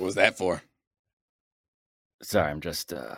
[0.00, 0.62] What was that for?
[2.22, 3.14] Sorry, I'm just uh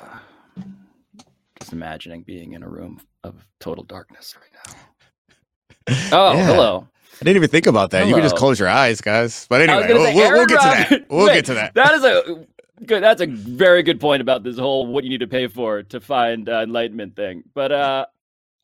[1.60, 5.94] just imagining being in a room of total darkness right now.
[6.12, 6.46] Oh, Yeah.
[6.46, 6.88] hello.
[7.20, 8.08] I didn't even think about that.
[8.08, 9.46] You can just close your eyes, guys.
[9.48, 11.06] But anyway, we'll, say, we'll, we'll get to that.
[11.08, 11.74] We'll Wait, get to that.
[11.74, 12.46] That is a
[12.84, 13.00] good.
[13.00, 16.00] That's a very good point about this whole what you need to pay for to
[16.00, 17.44] find uh, enlightenment thing.
[17.54, 18.06] But uh,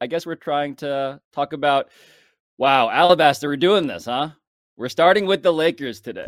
[0.00, 1.90] I guess we're trying to talk about.
[2.58, 4.30] Wow, Alabaster, we're doing this, huh?
[4.76, 6.26] We're starting with the Lakers today.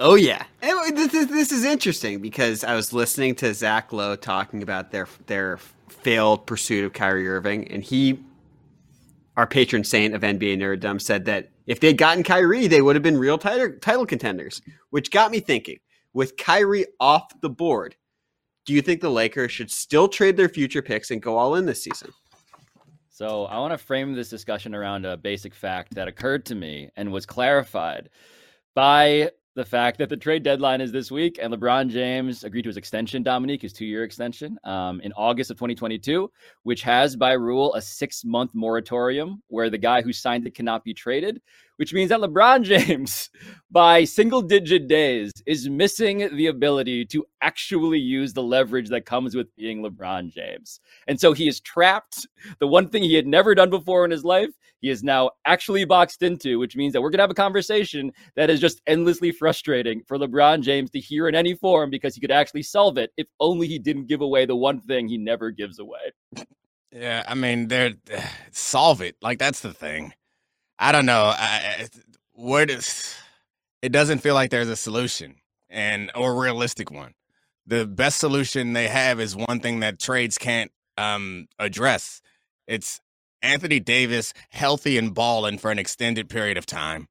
[0.00, 4.14] Oh yeah, And this is, this is interesting because I was listening to Zach Lowe
[4.14, 8.20] talking about their their failed pursuit of Kyrie Irving, and he,
[9.36, 13.02] our patron saint of NBA nerddom, said that if they'd gotten Kyrie, they would have
[13.02, 14.62] been real title title contenders.
[14.90, 15.78] Which got me thinking:
[16.12, 17.96] with Kyrie off the board,
[18.66, 21.66] do you think the Lakers should still trade their future picks and go all in
[21.66, 22.12] this season?
[23.10, 26.88] So I want to frame this discussion around a basic fact that occurred to me
[26.96, 28.10] and was clarified
[28.76, 32.68] by the fact that the trade deadline is this week, and LeBron James agreed to
[32.68, 36.30] his extension, Domonique, his two-year extension, um, in August of 2022,
[36.62, 40.94] which has by rule a six-month moratorium where the guy who signed it cannot be
[40.94, 41.42] traded,
[41.78, 43.30] which means that LeBron James,
[43.70, 49.54] by single-digit days, is missing the ability to actually use the leverage that comes with
[49.56, 52.26] being LeBron James, and so he is trapped
[52.60, 55.84] the one thing he had never done before in his life, he is now actually
[55.84, 59.32] boxed into, which means that we're going to have a conversation that is just endlessly
[59.32, 63.10] frustrating for LeBron James to hear in any form because he could actually solve it
[63.16, 66.12] if only he didn't give away the one thing he never gives away.
[66.92, 67.94] Yeah, I mean, they're
[68.52, 69.16] solve it.
[69.20, 70.12] Like that's the thing.
[70.78, 71.32] I don't know.
[71.34, 71.88] I,
[72.32, 73.14] where does
[73.82, 75.36] it doesn't feel like there's a solution
[75.70, 77.14] and or a realistic one.
[77.66, 82.20] The best solution they have is one thing that trades can't um, address.
[82.66, 83.00] It's
[83.42, 87.08] Anthony Davis healthy and balling for an extended period of time.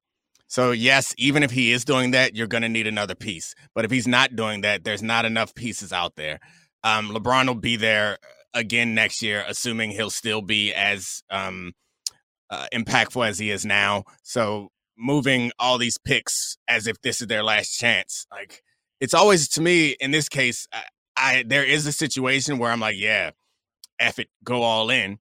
[0.48, 3.54] So yes, even if he is doing that, you're going to need another piece.
[3.74, 6.40] But if he's not doing that, there's not enough pieces out there.
[6.82, 8.18] Um, LeBron will be there
[8.54, 11.72] again next year, assuming he'll still be as um,
[12.50, 14.04] uh, impactful as he is now.
[14.22, 18.62] So moving all these picks as if this is their last chance, like
[19.00, 20.82] it's always to me in this case, I,
[21.16, 23.30] I there is a situation where I'm like, yeah,
[23.98, 25.18] F it, go all in.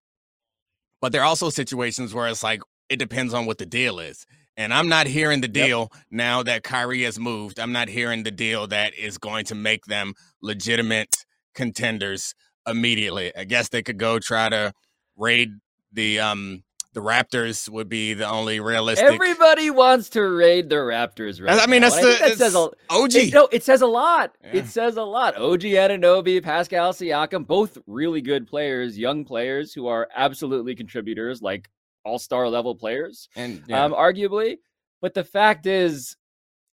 [1.02, 4.26] But there are also situations where it's like it depends on what the deal is.
[4.56, 7.60] And I'm not hearing the deal now that Kyrie has moved.
[7.60, 12.34] I'm not hearing the deal that is going to make them legitimate contenders
[12.66, 13.32] immediately.
[13.36, 14.74] I guess they could go try to
[15.16, 15.52] raid
[15.92, 16.64] the um
[16.98, 19.06] the Raptors would be the only realistic.
[19.06, 23.14] Everybody wants to raid the Raptors right I mean, that's the that says a, OG.
[23.14, 24.36] It, no, it says a lot.
[24.44, 24.62] Yeah.
[24.62, 25.36] It says a lot.
[25.36, 31.70] OG Anunoby, Pascal Siakam, both really good players, young players who are absolutely contributors, like
[32.04, 34.58] all star level players, and yeah, um, arguably.
[35.00, 36.18] But the fact is,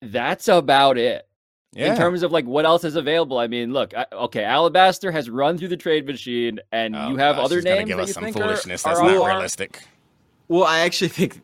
[0.03, 1.27] that's about it
[1.73, 1.91] yeah.
[1.91, 3.39] in terms of like what else is available.
[3.39, 7.17] I mean, look, I, okay, Alabaster has run through the trade machine, and Oh, you
[7.17, 8.87] have gosh, other names give that us you some think foolishness.
[8.87, 9.83] are, That's are not realistic.
[10.49, 11.41] Well, I actually think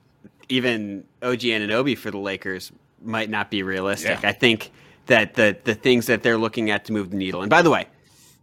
[0.49, 2.73] even OG Anunoby for the Lakers
[3.03, 4.23] might not be realistic.
[4.23, 4.29] Yeah.
[4.29, 4.71] I think
[5.07, 7.43] that the the things that they're looking at to move the needle.
[7.43, 7.87] And by the way,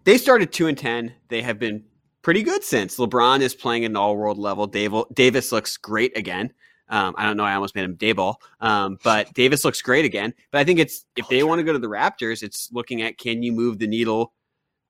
[0.04, 1.14] they started two and ten.
[1.30, 1.84] They have been
[2.22, 2.98] pretty good since.
[2.98, 4.68] LeBron is playing at an all world level.
[4.68, 6.52] Davis looks great again.
[6.88, 7.44] Um, I don't know.
[7.44, 10.36] I almost made him Dayball, um, but Davis looks great again.
[10.52, 13.18] But I think it's if they want to go to the Raptors, it's looking at
[13.18, 14.34] can you move the needle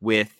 [0.02, 0.36] with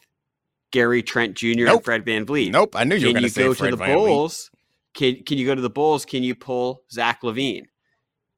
[0.72, 1.68] Gary Trent Jr.
[1.68, 3.76] and Fred VanVleet Nope, I knew you were can going to say go Fred to
[3.78, 4.06] the VanVleet.
[4.08, 4.52] Bulls?
[4.96, 6.06] Can can you go to the Bulls?
[6.06, 7.66] Can you pull Zach LaVine,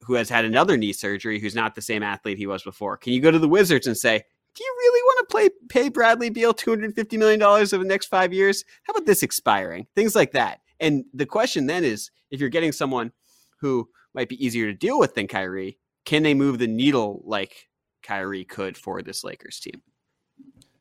[0.02, 2.98] who has had another knee surgery, who's not the same athlete he was before?
[2.98, 4.22] Can you go to the Wizards and say,
[4.56, 7.84] "Do you really want to play pay Bradley Beal two hundred fifty million dollars over
[7.84, 8.66] the next five years?
[8.84, 9.88] How about this expiring?
[9.96, 13.12] Things like that." And the question then is, if you're getting someone
[13.60, 17.70] who might be easier to deal with than Kyrie, can they move the needle like
[18.02, 19.82] Kyrie could for this Lakers team?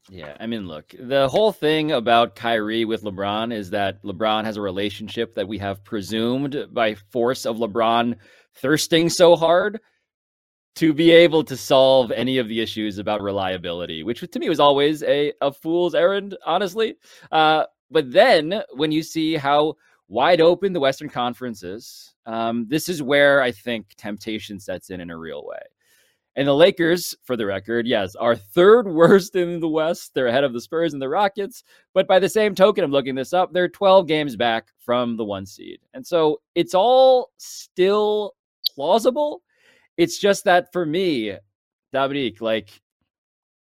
[0.09, 4.56] Yeah, I mean, look, the whole thing about Kyrie with LeBron is that LeBron has
[4.56, 8.17] a relationship that we have presumed by force of LeBron
[8.55, 9.81] thirsting so hard
[10.77, 14.61] to be able to solve any of the issues about reliability, which to me was
[14.61, 16.97] always a, a fool's errand, honestly.
[17.32, 19.75] Uh, but then when you see how
[20.06, 25.00] wide open the Western Conference is, um, this is where I think temptation sets in
[25.00, 25.62] in a real way.
[26.37, 30.12] And the Lakers, for the record, yes, are third worst in the West.
[30.15, 31.65] They're ahead of the Spurs and the Rockets.
[31.94, 35.25] But by the same token, I'm looking this up, they're 12 games back from the
[35.25, 35.81] one seed.
[35.94, 38.35] And so it's all still
[38.75, 39.43] plausible.
[39.97, 41.35] It's just that for me,
[41.94, 42.83] Domonique, like,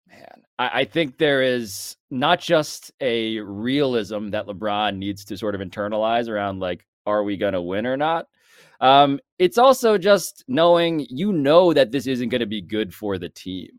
[0.09, 5.55] man, I, I think there is not just a realism that LeBron needs to sort
[5.55, 8.29] of internalize around, like, are we going to win or not?
[8.81, 13.19] Um, it's also just knowing you know that this isn't going to be good for
[13.19, 13.71] the team.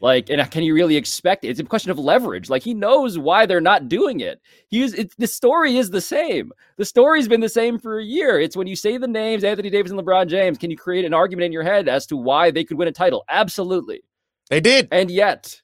[0.00, 1.48] Like, and can you really expect it?
[1.48, 2.50] It's a question of leverage.
[2.50, 4.40] Like, he knows why they're not doing it.
[4.68, 6.52] He's it, the story is the same.
[6.76, 8.38] The story's been the same for a year.
[8.40, 11.14] It's when you say the names Anthony Davis and LeBron James, can you create an
[11.14, 13.24] argument in your head as to why they could win a title?
[13.28, 14.02] Absolutely.
[14.50, 14.88] They did.
[14.90, 15.62] And yet,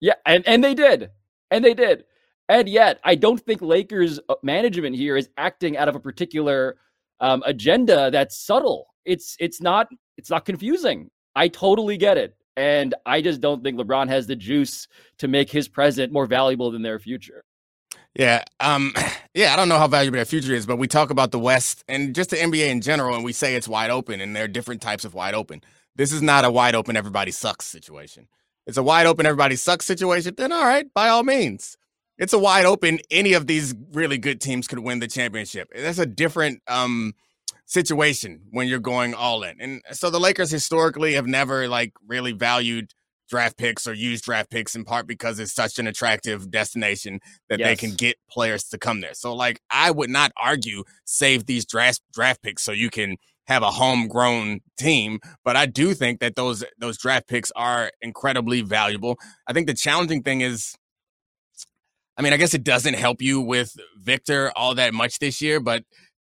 [0.00, 1.10] yeah, and, and they did.
[1.50, 2.04] And they did.
[2.48, 6.76] And yet, I don't think Lakers uh, management here is acting out of a particular
[7.24, 8.88] um, agenda that's subtle.
[9.06, 9.88] It's it's not
[10.18, 11.10] it's not confusing.
[11.34, 12.36] I totally get it.
[12.56, 14.86] And I just don't think LeBron has the juice
[15.18, 17.42] to make his present more valuable than their future.
[18.14, 18.44] Yeah.
[18.60, 18.92] Um,
[19.34, 21.82] yeah, I don't know how valuable their future is, but we talk about the West
[21.88, 24.48] and just the NBA in general, and we say it's wide open, and there are
[24.48, 25.62] different types of wide open.
[25.96, 28.28] This is not a wide open, everybody sucks situation.
[28.66, 30.34] It's a wide open, everybody sucks situation.
[30.36, 31.76] Then, all right, by all means.
[32.18, 35.68] It's a wide open, any of these really good teams could win the championship.
[35.74, 37.14] That's a different um,
[37.66, 39.56] situation when you're going all in.
[39.60, 42.92] And so the Lakers historically have never like really valued
[43.28, 47.58] draft picks or used draft picks in part because it's such an attractive destination that
[47.58, 47.68] yes.
[47.68, 49.14] they can get players to come there.
[49.14, 53.16] So like I would not argue save these draft draft picks so you can
[53.46, 58.62] have a homegrown team, but I do think that those those draft picks are incredibly
[58.62, 59.18] valuable.
[59.46, 60.74] I think the challenging thing is
[62.16, 65.60] I mean, I guess it doesn't help you with Victor all that much this year,
[65.60, 65.84] but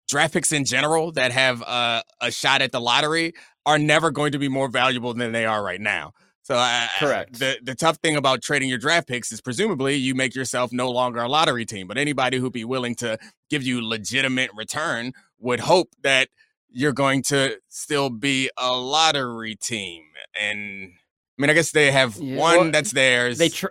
[0.08, 3.32] draft picks in general that have uh, a shot at the lottery
[3.64, 6.12] are never going to be more valuable than they are right now.
[6.42, 7.38] So, uh, correct.
[7.38, 10.90] The the tough thing about trading your draft picks is presumably you make yourself no
[10.90, 11.86] longer a lottery team.
[11.86, 13.18] But anybody who'd be willing to
[13.50, 16.28] give you legitimate return would hope that
[16.70, 20.04] you're going to still be a lottery team.
[20.40, 20.92] And
[21.38, 23.36] I mean, I guess they have yeah, one well, that's theirs.
[23.36, 23.66] They tr-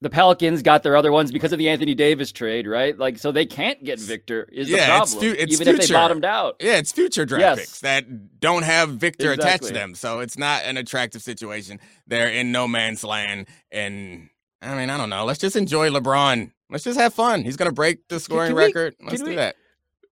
[0.00, 2.98] the Pelicans got their other ones because of the Anthony Davis trade, right?
[2.98, 5.82] Like, so they can't get Victor is yeah, the problem, it's fu- it's even future.
[5.82, 6.56] if they bottomed out.
[6.60, 7.58] Yeah, it's future draft yes.
[7.58, 9.68] picks that don't have Victor exactly.
[9.68, 11.80] attached to them, so it's not an attractive situation.
[12.06, 14.30] They're in no man's land, and
[14.62, 15.24] I mean, I don't know.
[15.24, 16.50] Let's just enjoy LeBron.
[16.70, 17.44] Let's just have fun.
[17.44, 18.94] He's gonna break the scoring we, record.
[19.02, 19.56] Let's do we, that.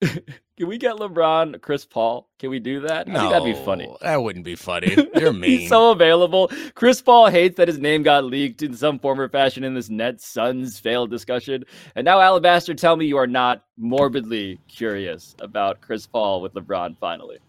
[0.58, 2.30] Can we get LeBron, Chris Paul?
[2.40, 3.10] Can we do that?
[3.10, 3.94] No, I think that'd be funny.
[4.02, 4.96] That wouldn't be funny.
[5.16, 5.60] You're mean.
[5.60, 6.50] He's so available.
[6.76, 9.90] Chris Paul hates that his name got leaked in some form or fashion in this
[9.90, 11.66] Nets Suns failed discussion.
[11.96, 16.98] And now, Alabaster, tell me you are not morbidly curious about Chris Paul with LeBron
[17.00, 17.40] finally.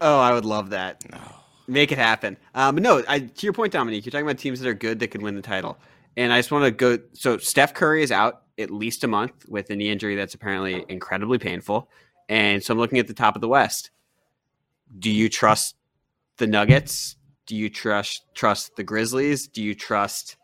[0.00, 1.02] Oh, I would love that.
[1.10, 1.18] No.
[1.66, 2.36] Make it happen.
[2.54, 5.08] Um, no, I, to your point, Domonique, you're talking about teams that are good that
[5.08, 5.76] could win the title.
[6.16, 7.02] And I just want to go.
[7.14, 10.84] So Steph Curry is out at least a month with a knee injury that's apparently
[10.88, 11.90] incredibly painful.
[12.28, 13.90] And so I'm looking at the top of the West.
[14.98, 15.76] Do you trust
[16.38, 17.16] the Nuggets?
[17.46, 19.48] Do you trust trust the Grizzlies?
[19.48, 20.36] Do you trust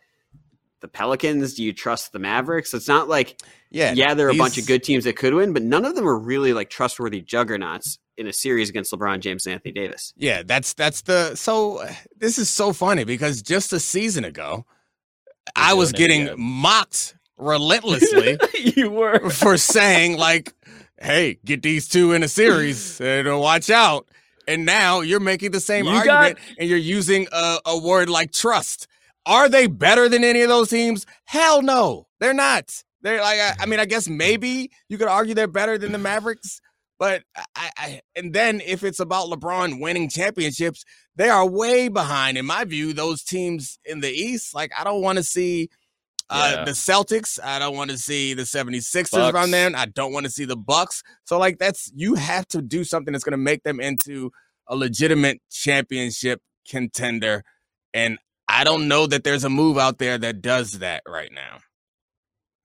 [0.81, 1.55] the Pelicans?
[1.55, 2.75] Do you trust the Mavericks?
[2.75, 3.41] It's not like
[3.71, 5.95] yeah, yeah, there are a bunch of good teams that could win, but none of
[5.95, 10.13] them are really like trustworthy juggernauts in a series against LeBron James and Anthony Davis.
[10.17, 11.87] Yeah, that's that's the so
[12.17, 14.67] this is so funny because just a season ago
[15.57, 20.53] I was getting mocked relentlessly you were for saying like
[21.01, 24.07] hey, get these two in a series and uh, watch out.
[24.47, 28.09] And now you're making the same you argument got- and you're using a, a word
[28.09, 28.87] like trust.
[29.27, 31.07] Are they better than any of those teams?
[31.25, 32.83] Hell no, they're not.
[33.03, 35.99] They're like, I, I mean, I guess maybe you could argue they're better than the
[35.99, 36.61] Mavericks,
[36.99, 37.23] but
[37.57, 40.85] I, I, and then if it's about LeBron winning championships,
[41.17, 44.55] they are way behind, in my view, those teams in the East.
[44.55, 45.71] Like, I don't want to see
[46.31, 46.65] uh, yeah.
[46.65, 49.35] the Celtics, I don't want to see the 76ers Bucks.
[49.35, 49.75] around them.
[49.77, 51.03] I don't want to see the Bucks.
[51.25, 54.31] So like that's you have to do something that's going to make them into
[54.67, 57.43] a legitimate championship contender
[57.93, 58.19] and
[58.49, 61.59] I don't know that there's a move out there that does that right now.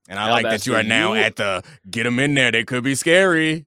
[0.09, 1.21] And I like that you are now you...
[1.21, 2.51] at the get them in there.
[2.51, 3.65] They could be scary.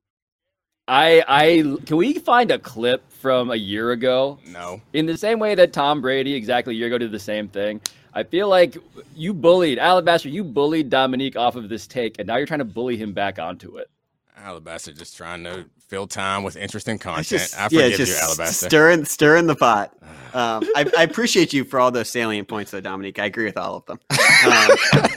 [0.87, 4.38] I I can we find a clip from a year ago?
[4.47, 4.81] No.
[4.93, 7.81] In the same way that Tom Brady exactly a year ago did the same thing.
[8.15, 8.77] I feel like
[9.15, 10.29] you bullied Alabaster.
[10.29, 13.38] You bullied Domonique off of this take, and now you're trying to bully him back
[13.38, 13.91] onto it.
[14.37, 17.27] Alabaster just trying to fill time with interesting content.
[17.27, 18.67] Just, I forgive yeah, you, Alabaster.
[18.67, 19.95] Stirring, stirring the pot.
[20.35, 23.19] Um, I, I, appreciate you for all those salient points, though, Domonique.
[23.19, 23.99] I agree with all of them.
[24.11, 24.69] Um,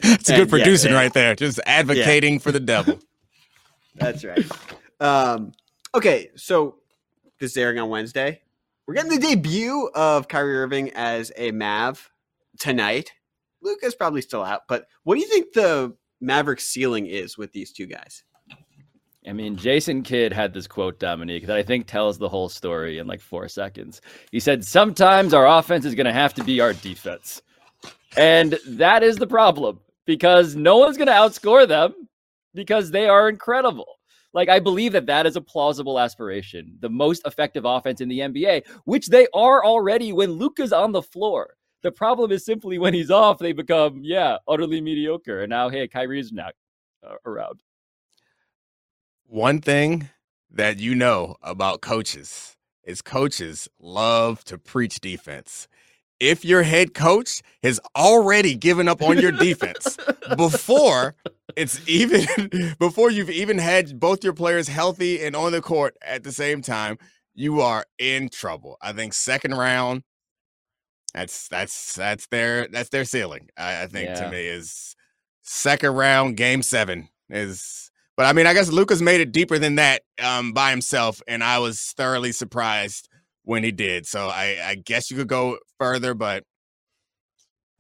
[0.04, 2.40] it's a good producing yeah, right there, just advocating yeah.
[2.40, 2.98] for the devil.
[3.96, 4.44] That's right.
[5.02, 5.52] Um,
[5.94, 6.78] okay, so
[7.40, 8.42] this is airing on Wednesday.
[8.88, 12.10] We're getting the debut of Kyrie Irving as a Mav
[12.60, 13.12] tonight.
[13.62, 17.72] Luka's probably still out, but what do you think the Mavericks ceiling is with these
[17.72, 18.24] two guys?
[19.28, 22.98] I mean, Jason Kidd had this quote, Domonique, that I think tells the whole story
[22.98, 24.02] in like four seconds.
[24.32, 27.42] He said, Sometimes our offense is going to have to be our defense.
[28.18, 31.94] And that is the problem because no one's going to outscore them
[32.56, 34.00] because they are incredible.
[34.34, 36.78] Like, I believe that that is a plausible aspiration.
[36.80, 41.02] The most effective offense in the NBA, which they are already when Luka's on the
[41.02, 41.56] floor.
[41.84, 45.42] The problem is simply when he's off, they become, yeah, utterly mediocre.
[45.42, 46.54] And now, hey, Kyrie's not
[47.06, 47.62] uh, around.
[49.26, 50.10] One thing
[50.52, 55.68] that you know about coaches is coaches love to preach defense.
[56.20, 59.98] If your head coach has already given up on your defense
[60.38, 61.16] before
[61.56, 66.24] it's even before you've even had both your players healthy and on the court at
[66.24, 66.98] the same time,
[67.34, 68.78] you are in trouble.
[68.82, 70.04] I think second round,
[71.14, 73.50] that's that's that's their that's their ceiling.
[73.58, 74.26] I, I think Yeah.
[74.26, 74.96] to me is
[75.44, 77.90] second round, game seven is.
[78.18, 81.44] But I mean, I guess Luka's made it deeper than that um, by himself, and
[81.44, 83.08] I was thoroughly surprised
[83.44, 84.06] when he did.
[84.06, 86.44] So I, I guess you could go further, but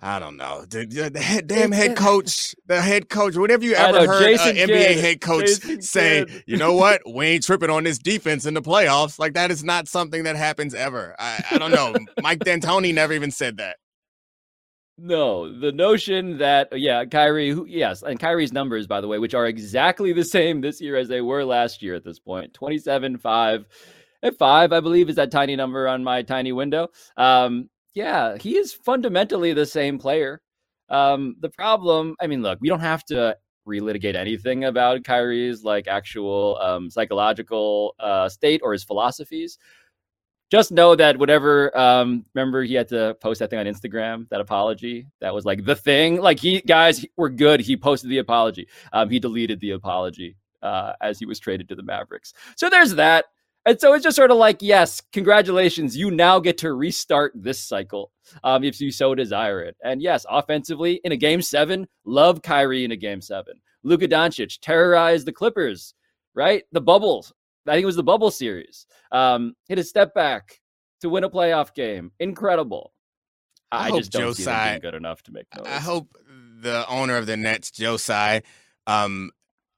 [0.03, 0.65] I don't know.
[0.67, 3.35] The, the- the head, damn head coach, the head coach.
[3.37, 4.97] Whatever you ever know, heard Jason an NBA Kidd.
[4.99, 6.43] head coach Jason say, Kidd.
[6.47, 7.01] you know what?
[7.07, 9.19] We ain't tripping on this defense in the playoffs.
[9.19, 11.15] Like that is not something that happens ever.
[11.19, 11.93] I, I don't know.
[12.21, 13.77] Mike D'Antoni never even said that.
[14.97, 19.33] No, the notion that yeah, Kyrie, who, yes, and Kyrie's numbers, by the way, which
[19.33, 23.17] are exactly the same this year as they were last year at this point, twenty-seven,
[23.17, 23.65] five,
[24.21, 26.89] At five, I believe, is that tiny number on my tiny window.
[27.17, 30.41] Um, yeah, he is fundamentally the same player.
[30.89, 35.87] Um, the problem, I mean, look, we don't have to relitigate anything about Kyrie's like
[35.87, 39.57] actual um, psychological uh, state or his philosophies.
[40.49, 44.41] Just know that whatever um remember he had to post that thing on instagram that
[44.41, 45.07] apology?
[45.21, 46.19] That was like the thing?
[46.19, 47.61] Like he guys were good.
[47.61, 48.67] He posted the apology.
[48.91, 52.33] Um he deleted the apology uh as he was traded to the mavericks.
[52.57, 53.27] So there's that
[53.65, 57.59] and so it's just sort of like yes congratulations you now get to restart this
[57.59, 58.11] cycle
[58.43, 62.85] um if you so desire it and yes offensively in a game seven love Kyrie
[62.85, 65.93] in a game seven Luka Doncic terrorized the Clippers
[66.33, 67.33] right the bubbles
[67.67, 68.87] I think it was the bubble series.
[69.11, 70.59] Um, hit a step back
[71.01, 72.11] to win a playoff game.
[72.19, 72.91] Incredible.
[73.71, 75.67] I I, hope just don't Joe see them being good enough to make noise.
[75.67, 76.15] I hope
[76.59, 78.41] the owner of the Nets, Joe Tsai,
[78.87, 79.31] um,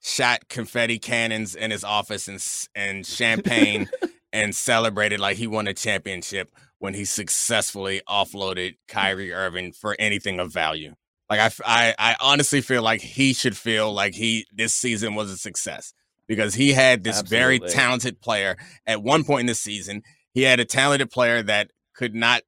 [0.03, 2.45] shot confetti cannons in his office and
[2.75, 3.89] and champagne
[4.33, 10.39] and celebrated like he won a championship when he successfully offloaded Kyrie Irving for anything
[10.39, 10.93] of value.
[11.29, 15.37] Like I I honestly feel like he should feel like he this season was a
[15.37, 15.93] success
[16.27, 20.03] because he had this very talented player at one point in the season.
[20.33, 22.41] He had a talented player that could not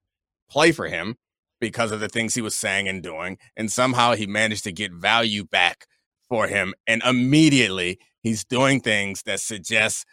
[0.50, 1.16] play for him
[1.62, 3.38] because of the things he was saying and doing.
[3.56, 5.88] And somehow he managed to get value back
[6.30, 6.74] for him.
[6.88, 10.06] And immediately he's doing things that suggest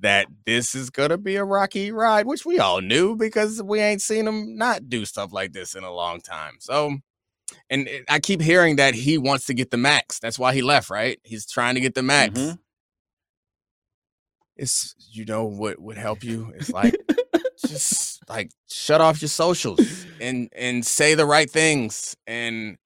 [0.00, 3.80] that this is going to be a rocky ride, which we all knew because we
[3.80, 6.54] ain't seen him not do stuff like this in a long time.
[6.58, 6.96] So,
[7.68, 10.18] and I keep hearing that he wants to get the max.
[10.18, 11.18] That's why he left, right?
[11.24, 12.38] He's trying to get the max.
[12.38, 12.58] Mhm.
[14.56, 16.52] It's, you know, what would help you?
[16.56, 16.96] It's like,
[17.66, 19.80] just like shut off your socials
[20.20, 22.76] and and say the right things and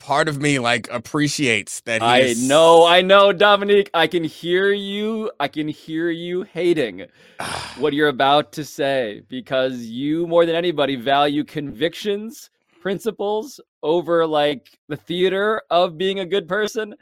[0.00, 3.88] part of me like appreciates that I he's know, I know, Domonique.
[3.94, 5.30] I can hear you.
[5.38, 7.06] I can hear you hating
[7.78, 14.78] what you're about to say because you, more than anybody, value convictions, principles over like
[14.88, 16.94] the theater of being a good person.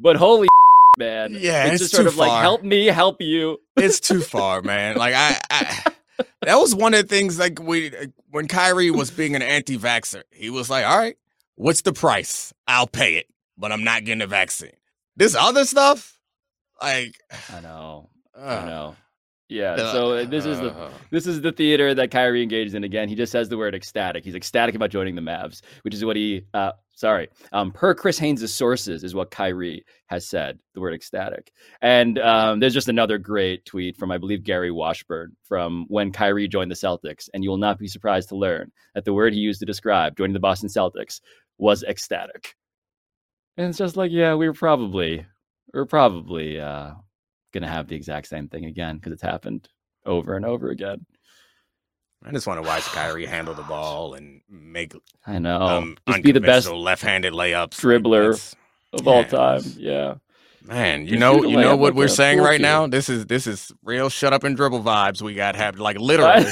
[0.00, 0.48] But holy
[0.98, 2.42] man, Yeah, it's, it's just sort of like far.
[2.42, 3.58] help me help you.
[3.76, 5.92] it's too far man like I, I
[6.42, 7.92] that was one of the things like we
[8.30, 11.16] when Kyrie was being an anti-vaxxer he was like all right
[11.58, 14.76] what's the price I'll pay it but I'm not getting a vaccine
[15.16, 16.18] this other stuff
[16.80, 17.16] like
[17.52, 18.96] I know, I uh, know.
[19.48, 19.76] Yeah.
[19.76, 23.08] So uh, this is the uh, This is the theater that Kyrie engages in again.
[23.08, 24.24] He just says the word ecstatic.
[24.24, 28.18] He's ecstatic about joining the Mavs, which is what he, uh, sorry, um, per Chris
[28.18, 31.50] Haynes' sources, is what Kyrie has said, the word ecstatic.
[31.80, 36.46] And um, there's just another great tweet from, I believe, Gary Washburn from when Kyrie
[36.46, 37.30] joined the Celtics.
[37.32, 40.16] And you will not be surprised to learn that the word he used to describe
[40.18, 41.20] joining the Boston Celtics
[41.58, 42.54] was ecstatic.
[43.56, 45.26] And it's just like, yeah, we're probably,
[45.74, 46.92] we are probably uh,
[47.52, 49.68] going to have the exact same thing again because it's happened
[50.06, 51.04] over and over again.
[52.24, 54.92] I just want to watch Kyrie handle the ball and make
[55.26, 55.60] I know.
[55.60, 57.70] um, Just be the best left-handed layups.
[57.80, 58.54] dribbler
[58.92, 59.60] of all time.
[59.76, 60.14] Yeah.
[60.64, 62.86] Man, you know, you know what we're saying right now.
[62.88, 65.82] This is this is real shut up and dribble vibes we got happening.
[65.84, 66.44] Like literally,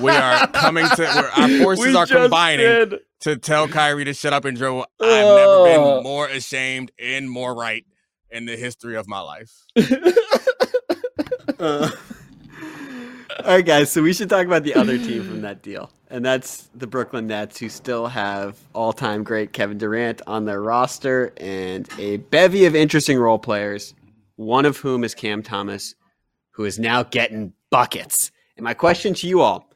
[0.00, 2.94] we are coming to where our forces We are combining did.
[3.20, 4.86] To tell Kyrie to shut up and dribble.
[5.00, 7.84] I've never been more ashamed and more right
[8.30, 9.52] in the history of my life.
[11.58, 11.90] Uh,
[13.40, 13.90] all right, guys.
[13.90, 17.26] So we should talk about the other team from that deal, and that's the Brooklyn
[17.26, 22.76] Nets, who still have all-time great Kevin Durant on their roster and a bevy of
[22.76, 23.92] interesting role players.
[24.36, 25.96] one of whom is Cam Thomas,
[26.52, 28.30] who is now getting buckets.
[28.56, 29.68] And my question to you all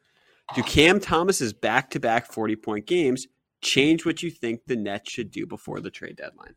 [0.55, 3.27] do Cam Thomas's back to back 40 point games
[3.63, 6.55] change what you think the Nets should do before the trade deadline?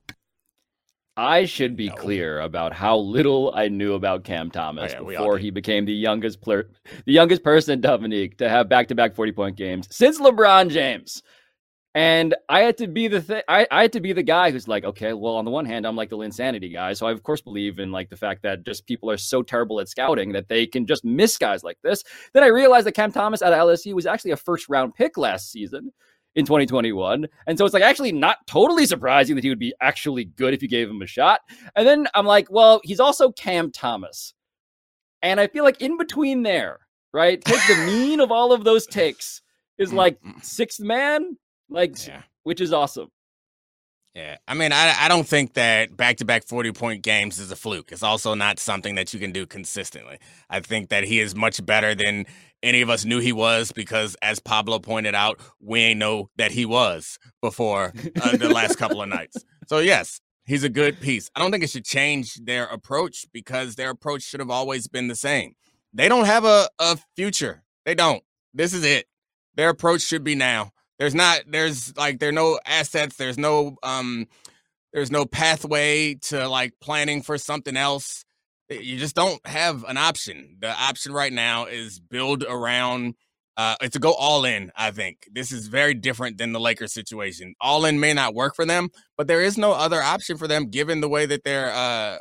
[1.18, 1.96] I should be No.
[1.96, 5.94] clear about how little I knew about Cam Thomas Oh, yeah, before he became the
[5.94, 6.70] youngest player,
[7.06, 11.24] the youngest person in Domonique to have back-to-back 40-point games since LeBron James.
[11.94, 14.68] And I had to be the th- I, I had to be the guy who's
[14.68, 17.24] like, okay, well, on the one hand, I'm like the insanity guy, so I of
[17.24, 20.50] course believe in like the fact that just people are so terrible at scouting that
[20.50, 22.04] they can just miss guys like this.
[22.34, 25.16] Then I realized that Cam Thomas out of LSU was actually a first round pick
[25.18, 25.94] last season
[26.36, 27.28] in 2021.
[27.48, 30.62] And so it's like actually not totally surprising that he would be actually good if
[30.62, 31.42] you gave him a shot.
[31.76, 34.34] And then I'm like, well, he's also Cam Thomas.
[35.22, 36.80] And I feel like in between there,
[37.14, 37.44] right?
[37.44, 39.42] Take the mean of all of those takes
[39.78, 39.96] is mm.
[39.96, 41.38] like sixth man,
[41.70, 42.22] like Yeah.
[42.44, 43.10] which is awesome.
[44.14, 47.52] Yeah, I mean, I I don't think that back to back forty point games is
[47.52, 47.92] a fluke.
[47.92, 50.20] It's also not something that you can do consistently.
[50.50, 52.26] I think that he is much better than
[52.66, 56.52] any of us knew he was because, as Pablo pointed out, we ain't know that
[56.52, 59.38] he was before uh, the last couple of nights.
[59.68, 61.30] So yes, he's a good piece.
[61.36, 65.08] I don't think it should change their approach because their approach should have always been
[65.08, 65.56] the same.
[65.94, 67.64] They don't have a, a future.
[67.86, 68.24] They don't.
[68.54, 69.06] This is it.
[69.56, 70.72] Their approach should be now.
[71.00, 74.28] There's not there's like there are no assets, there's no um
[74.94, 78.25] there's no pathway to like planning for something else.
[78.70, 80.58] You just don't have an option.
[80.60, 83.14] The option right now is build around
[83.58, 85.28] uh it's to go all in, I think.
[85.32, 87.54] This is very different than the Lakers situation.
[87.62, 90.70] All in may not work for them, but there is no other option for them
[90.70, 92.18] given the way that they're uh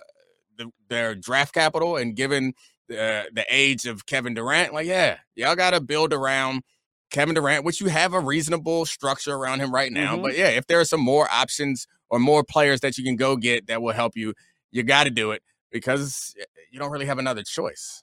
[0.59, 2.53] the, their draft capital and given
[2.89, 4.75] the the age of Kevin Durant.
[4.75, 6.63] Like, yeah, y'all got to build around
[7.11, 10.17] Kevin Durant, which you have a reasonable structure around him right now.
[10.17, 10.23] Mhm.
[10.23, 13.35] But yeah, if there are some more options or more players that you can go
[13.37, 14.35] get that will help you,
[14.71, 15.43] you got to do it
[15.75, 18.03] because eh, you don't really have another choice.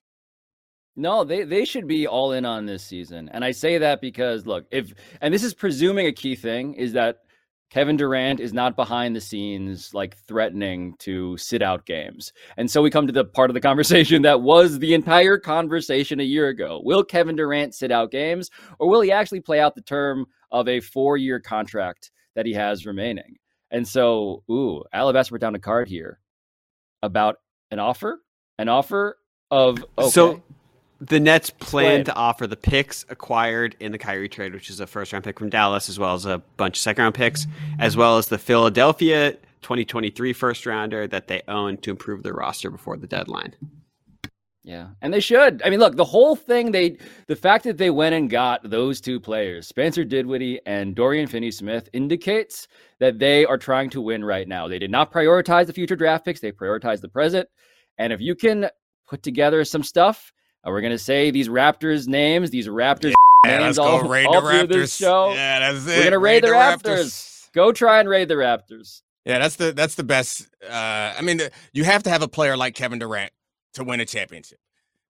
[0.95, 3.29] No, they they should be all in on this season.
[3.29, 6.91] And I say that because look, if and this is presuming a key thing is
[6.93, 7.19] that
[7.69, 12.33] Kevin Durant is not behind the scenes like threatening to sit out games.
[12.57, 16.19] And so we come to the part of the conversation that was the entire conversation
[16.19, 16.81] a year ago.
[16.83, 20.67] Will Kevin Durant sit out games or will he actually play out the term of
[20.67, 23.37] a 4-year contract that he has remaining?
[23.71, 26.19] And so, ooh, Alabaster put down a card here
[27.01, 27.37] about
[27.71, 28.21] an offer,
[28.59, 29.17] an offer
[29.49, 30.09] of okay.
[30.09, 30.41] So
[30.99, 34.85] the Nets plan to offer the picks acquired in the Kyrie trade, which is a
[34.85, 37.47] first round pick from Dallas, as well as a bunch of second round picks,
[37.79, 42.69] as well as the Philadelphia 2023 first rounder that they own to improve their roster
[42.69, 43.55] before the deadline.
[44.63, 45.61] Yeah, and they should.
[45.65, 49.01] I mean, look, the whole thing they the fact that they went and got those
[49.01, 52.67] two players, Spencer Dinwiddie and Dorian Finney-Smith indicates
[52.99, 54.67] that they are trying to win right now.
[54.67, 57.49] They did not prioritize the future draft picks, they prioritized the present.
[57.97, 58.69] And if you can
[59.07, 60.31] put together some stuff,
[60.63, 63.13] uh, we're going to say these Raptors names, these Raptors
[63.45, 65.33] Yeah, names let's go all, raid all the through this show.
[65.33, 65.97] Yeah, that's it.
[65.97, 67.51] We're going to raid, the Raptors.
[67.53, 69.01] Go try and raid the Raptors.
[69.25, 70.47] Yeah, that's the that's the best.
[70.63, 71.41] Uh, I mean,
[71.73, 73.31] you have to have a player like Kevin Durant
[73.73, 74.59] to win a championship.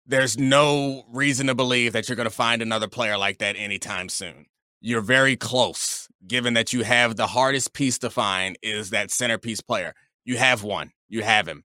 [0.06, 4.10] There's no reason to believe that you're going to find another player like that anytime
[4.10, 4.48] soon.
[4.82, 9.62] You're very close, given that you have the hardest piece to find is that centerpiece
[9.62, 9.94] player.
[10.26, 10.92] You have one.
[11.08, 11.64] You have him.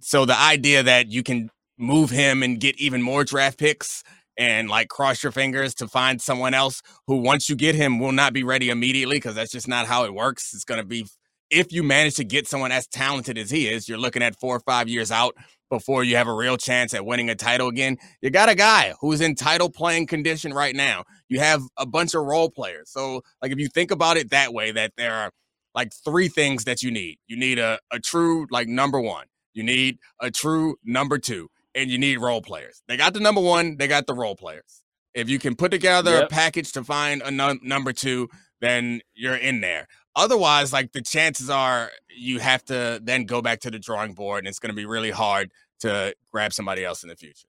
[0.00, 4.04] So the idea that you can move him and get even more draft picks
[4.36, 8.12] and like cross your fingers to find someone else who once you get him will
[8.12, 10.54] not be ready immediately because that's just not how it works.
[10.54, 11.06] It's going to be
[11.50, 14.56] if you manage to get someone as talented as he is, you're looking at four
[14.56, 15.36] or five years out
[15.78, 17.98] before you have a real chance at winning a title again.
[18.22, 21.04] You got a guy who's in title playing condition right now.
[21.28, 22.90] You have a bunch of role players.
[22.90, 25.32] So, like, if you think about it that way, that there are
[25.74, 29.64] like three things that you need you need a, a true, like, number one, you
[29.64, 32.82] need a true number two, and you need role players.
[32.88, 34.82] They got the number one, they got the role players.
[35.14, 36.24] If you can put together Yep.
[36.24, 38.30] a package to find a num- number two,
[38.62, 39.88] then you're in there.
[40.16, 44.40] Otherwise, like the chances are you have to then go back to the drawing board
[44.40, 47.46] and it's going to be really hard to grab somebody else in the future.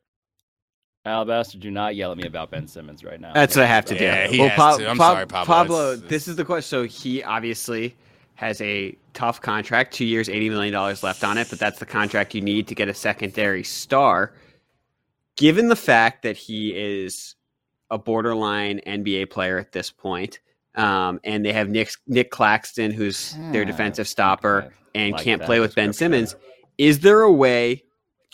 [1.06, 3.32] Alabaster, do not yell at me about Ben Simmons right now.
[3.34, 4.04] That's what I have to do.
[4.04, 4.90] Yeah, he has to.
[4.90, 5.94] I'm sorry, Pablo.
[5.94, 6.68] It's- this is the question.
[6.68, 7.96] So he obviously
[8.34, 11.86] has a tough contract, two years, eighty million dollars left on it, but that's the
[11.86, 14.34] contract you need to get a secondary star.
[15.38, 17.36] Given the fact that he is
[17.92, 20.40] a borderline NBA player at this point,
[20.74, 25.44] um, and they have Nick Nick Claxton, who's their Ah, defensive stopper, and Like can't
[25.44, 26.26] play with Ben description.
[26.28, 26.36] Simmons.
[26.80, 27.84] Is there a way?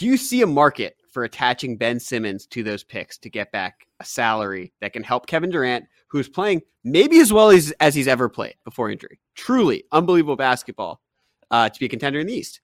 [0.01, 3.85] Do you see a market for attaching Ben Simmons to those picks to get back
[3.99, 8.07] a salary that can help Kevin Durant, who's playing maybe as well as, as he's
[8.07, 9.19] ever played before injury?
[9.35, 11.01] Truly unbelievable basketball
[11.51, 12.61] uh, to be a contender in the East.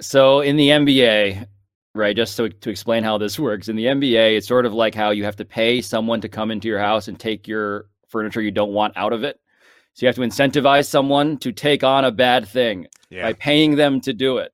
[0.00, 1.46] So in the NBA,
[1.94, 4.94] right, just to, to explain how this works, in the NBA, it's sort of like
[4.94, 8.40] how you have to pay someone to come into your house and take your furniture
[8.40, 9.38] you don't want out of it.
[9.92, 13.24] So you have to incentivize someone to take on a bad thing Yeah.
[13.24, 14.53] by paying them to do it.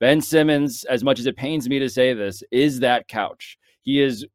[0.00, 3.58] Ben Simmons, as much as it pains me to say this, is that couch.
[3.82, 4.26] He is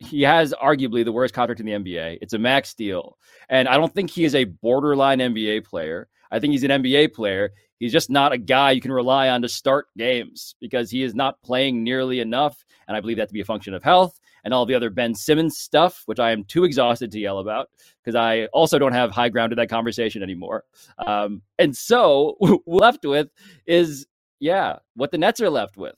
[0.00, 2.18] he has arguably the worst contract in the NBA.
[2.20, 3.18] It's a max deal.
[3.48, 6.08] And I don't think he is a borderline NBA player.
[6.30, 7.50] I think he's an NBA player.
[7.78, 11.14] He's just not a guy you can rely on to start games because he is
[11.14, 12.64] not playing nearly enough.
[12.86, 15.14] And I believe that to be a function of health and all the other Ben
[15.14, 17.68] Simmons stuff, which I am too exhausted to yell about
[18.02, 20.64] because I also don't have high ground to that conversation anymore.
[21.06, 23.28] Um, and so, left with
[23.66, 24.06] is,
[24.40, 25.96] yeah, what the Nets are left with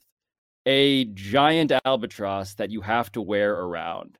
[0.67, 4.19] a giant albatross that you have to wear around.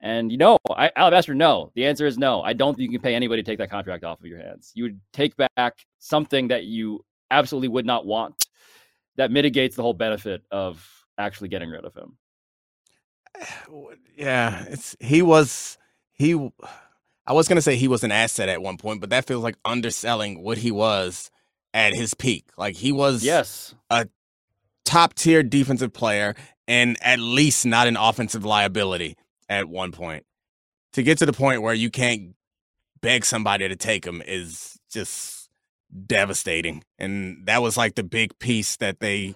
[0.00, 1.72] And you know, I, Alabaster, no.
[1.74, 2.42] The answer is no.
[2.42, 4.72] I don't think you can pay anybody to take that contract off of your hands.
[4.74, 8.46] You would take back something that you absolutely would not want
[9.16, 10.86] that mitigates the whole benefit of
[11.18, 12.18] actually getting rid of him.
[14.16, 15.78] yeah, it's he was
[16.12, 16.34] he.
[17.28, 19.56] I was gonna say he was an asset at one point, but that feels like
[19.64, 21.32] underselling what he was
[21.76, 22.44] at his peak.
[22.56, 23.74] Like he was Yes.
[23.90, 24.08] A
[24.84, 26.34] top tier defensive player
[26.66, 29.16] and at least not an offensive liability
[29.48, 30.24] at one point.
[30.94, 32.34] To get to the point where you can't
[33.02, 35.50] beg somebody to take him is just
[36.06, 36.82] devastating.
[36.98, 39.34] And that was like the big piece that they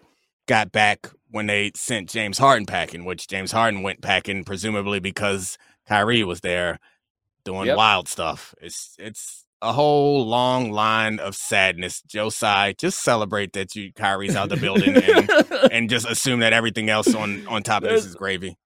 [0.49, 5.59] got back when they sent James Harden packing, which James Harden went packing presumably because
[5.87, 6.79] Kyrie was there
[7.45, 7.77] doing Yep.
[7.77, 8.55] wild stuff.
[8.61, 12.03] It's it's a whole long line of sadness.
[12.03, 15.31] Joe Tsai, just celebrate that you Kyrie's out the building and
[15.73, 18.57] and just assume that everything else on on top of this is gravy.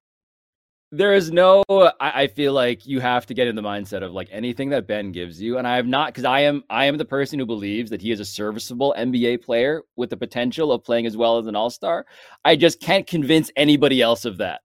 [0.93, 4.13] there is no I, I feel like you have to get in the mindset of
[4.13, 6.97] like anything that ben gives you and i have not because i am i am
[6.99, 10.85] the person who believes that he is a serviceable nba player with the potential of
[10.85, 12.07] playing as well as an all-star
[12.45, 14.61] i just can't convince anybody else of that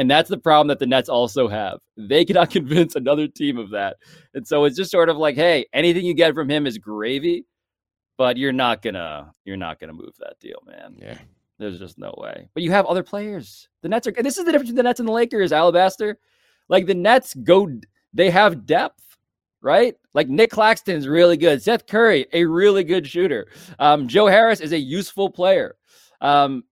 [0.00, 3.70] and that's the problem that the nets also have they cannot convince another team of
[3.70, 3.96] that
[4.34, 7.44] and so it's just sort of like hey anything you get from him is gravy
[8.18, 11.18] but you're not gonna you're not gonna move that deal man Yeah.
[11.58, 12.48] there's just no way.
[12.54, 13.68] But you have other players.
[13.82, 16.18] The Nets are, and this is the difference between the Nets and the Lakers, Alabaster.
[16.70, 17.68] Like the Nets go,
[18.14, 19.02] they have depth,
[19.60, 19.94] right?
[20.14, 21.62] Like Nick Claxton's really good.
[21.62, 23.48] Seth Curry, a really good shooter.
[23.78, 25.76] Um, Joe Harris is a useful player.
[26.22, 26.64] Um,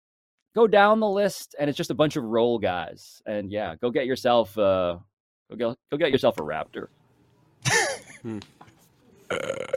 [0.55, 3.23] go down the list, and it's just a bunch of role guys.
[3.27, 4.99] And yeah, go get yourself, uh,
[5.51, 6.89] go get, go get yourself a Raptor.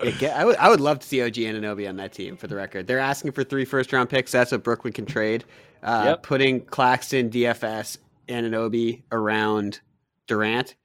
[0.03, 2.37] Yeah, get- I would I would love to see OG Anunoby on that team.
[2.37, 4.31] For the record, they're asking for three first round picks.
[4.31, 5.43] That's what Brooklyn can trade.
[5.83, 6.23] Uh, Yep.
[6.23, 7.97] Putting Claxton, DFS,
[8.29, 9.81] Anunoby around
[10.27, 10.75] Durant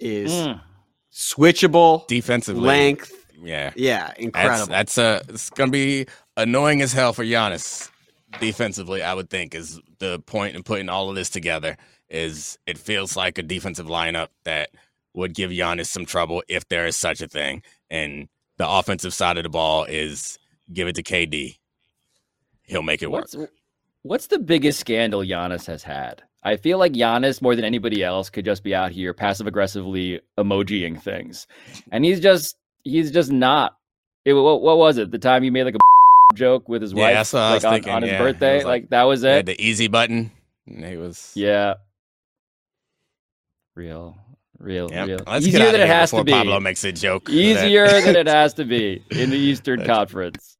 [0.00, 0.60] is Mm.
[1.12, 2.62] switchable Defensively.
[2.62, 3.12] length.
[3.40, 3.72] Yeah.
[3.76, 4.66] Yeah, That's incredible.
[4.66, 6.06] that's uh it's gonna be
[6.36, 7.88] annoying as hell for Giannis
[8.40, 11.76] defensively, I would think, is the point in putting all of this together.
[12.08, 14.70] Is it feels like a defensive lineup that
[15.14, 17.62] would give Giannis some trouble if there is such a thing.
[17.90, 20.38] And the offensive side of the ball is
[20.72, 21.58] give it to KD.
[22.62, 23.26] He'll make it work.
[23.32, 23.52] What's
[24.02, 26.22] what's the biggest scandal Giannis has had?
[26.44, 30.20] I feel like Giannis, more than anybody else, could just be out here passive aggressively
[30.38, 31.46] emojiing things,
[31.90, 33.76] and he's just he's just not.
[34.24, 35.10] It, what, what was it?
[35.10, 35.78] The time he made like a
[36.34, 38.18] joke with his Yeah, wife, that's what I like was on, thinking, on his yeah.
[38.18, 39.46] Birthday, like, like- that was it.
[39.46, 40.30] the easy button.
[40.66, 41.74] And he was Yeah,
[43.74, 44.16] real,
[44.58, 45.06] real, Yep.
[45.08, 45.18] real.
[45.26, 46.32] Let's Easier than it has to be.
[46.32, 47.28] Pablo makes a joke.
[47.28, 50.56] easier than it has to be in the Eastern Conference.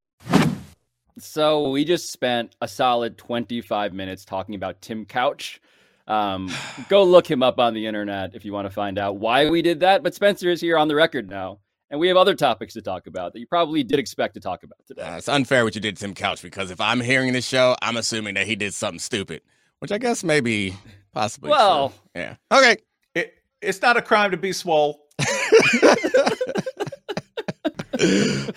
[1.19, 5.61] So we just spent a solid 25 minutes talking about Tim Couch.
[6.09, 6.51] Um,
[6.89, 9.63] go look him up on the internet if you want to find out why we
[9.63, 10.03] did that.
[10.03, 11.59] But Spencer is here on the record now,
[11.93, 14.65] and we have other topics to talk about that you probably did expect to talk
[14.65, 15.03] about today.
[15.03, 17.77] Uh, it's unfair what you did to Tim Couch because if I'm hearing this show,
[17.83, 19.43] I'm assuming that he did something stupid,
[19.79, 20.75] which I guess maybe
[21.13, 21.51] possibly.
[21.51, 21.59] true.
[21.59, 22.37] Well- yeah.
[22.51, 22.79] Okay.
[23.15, 25.07] It, it's not a crime to be swole.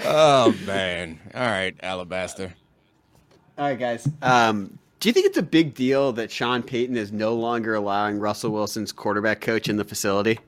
[0.06, 1.20] oh man.
[1.34, 2.54] All right, Alabaster.
[3.58, 4.08] All right, guys.
[4.22, 8.18] Um, do you think it's a big deal that Sean Payton is no longer allowing
[8.18, 10.40] Russell Wilson's quarterback coach in the facility?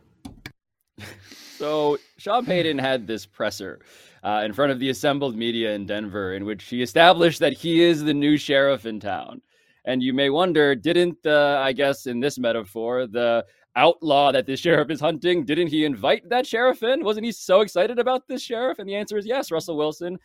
[1.58, 3.80] So Sean Payton had this presser
[4.24, 7.82] uh, in front of the assembled media in Denver, in which he established that he
[7.82, 9.42] is the new sheriff in town.
[9.86, 13.44] And you may wonder, didn't the, I guess in this metaphor, the
[13.76, 17.04] outlaw that this sheriff is hunting, didn't he invite that sheriff in?
[17.04, 18.78] Wasn't he so excited about this sheriff?
[18.78, 19.50] And the answer is yes.
[19.50, 20.20] Russell Wilson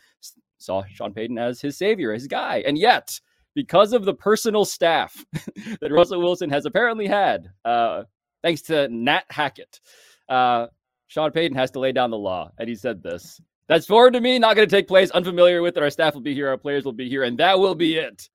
[0.58, 2.62] saw Sean Payton as his savior, his guy.
[2.66, 3.18] And yet,
[3.54, 5.24] because of the personal staff
[5.80, 8.02] that Russell Wilson has apparently had, uh,
[8.42, 9.80] thanks to Nat Hackett,
[10.28, 10.66] uh,
[11.12, 12.50] Sean Payton has to lay down the law.
[12.56, 15.76] And he said this That's foreign to me, not going to take place, unfamiliar with
[15.76, 15.82] it.
[15.82, 18.30] Our staff will be here, our players will be here, and that will be it.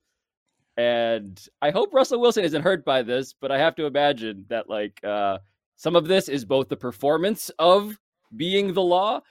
[0.77, 4.69] And I hope Russell Wilson isn't hurt by this, but I have to imagine that
[4.69, 5.39] like uh,
[5.75, 7.97] some of this is both the performance of
[8.35, 9.21] being the law,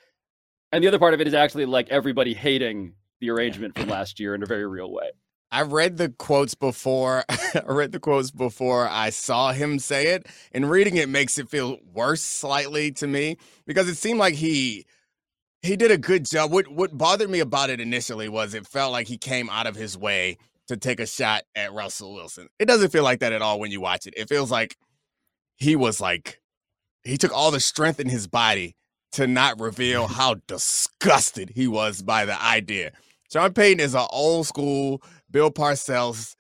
[0.72, 4.18] and the other part of it is actually like everybody hating the arrangement from last
[4.18, 5.10] year in a very real way.
[5.56, 7.24] I read the quotes before.
[7.30, 11.48] I read the quotes before I saw him say it, and reading it makes it
[11.48, 14.84] feel worse slightly to me because it seemed like he
[15.62, 16.52] he did a good job.
[16.52, 19.76] What what bothered me about it initially was it felt like he came out of
[19.76, 20.36] his way
[20.68, 22.48] to take a shot at Russell Wilson.
[22.58, 24.12] It doesn't feel like that at all when you watch it.
[24.14, 24.76] It feels like
[25.54, 26.42] he was like
[27.02, 28.76] he took all the strength in his body
[29.12, 32.92] to not reveal how disgusted he was by the idea.
[33.32, 35.02] Sean Payton is an old school
[35.36, 36.34] Bill Parcells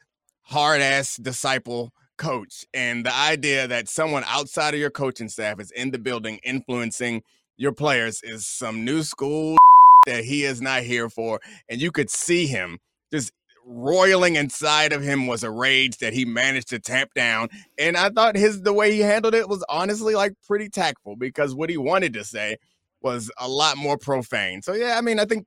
[0.44, 2.64] hard ass disciple coach.
[2.72, 7.22] And the idea that someone outside of your coaching staff is in the building influencing
[7.58, 9.58] your players is some new school
[10.06, 11.40] that he is not here for.
[11.68, 12.78] And you could see him
[13.12, 13.32] just
[13.66, 17.50] roiling inside of him was a rage that he managed to tamp down.
[17.76, 21.54] And I thought his the way he handled it was honestly like pretty tactful because
[21.54, 22.56] what he wanted to say
[23.02, 24.62] was a lot more profane.
[24.62, 25.44] So yeah, I mean, I think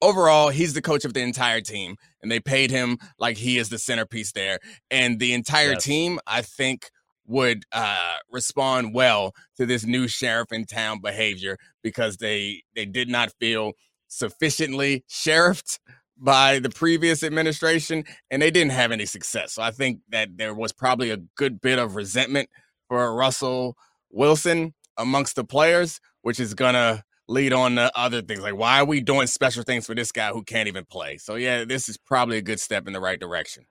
[0.00, 3.68] overall he's the coach of the entire team and they paid him like he is
[3.68, 4.58] the centerpiece there.
[4.90, 5.84] And the entire yes.
[5.84, 6.90] team, I think
[7.26, 13.08] would uh, respond well to this new sheriff in town behavior because they they did
[13.08, 13.72] not feel
[14.08, 15.78] sufficiently sheriffed
[16.16, 19.52] by the previous administration and they didn't have any success.
[19.52, 22.48] So I think that there was probably a good bit of resentment
[22.88, 23.76] for Russell
[24.10, 28.86] Wilson amongst the players, which is gonna lead on to other things like why are
[28.86, 31.18] we doing special things for this guy who can't even play?
[31.18, 33.66] So yeah, this is probably a good step in the right direction.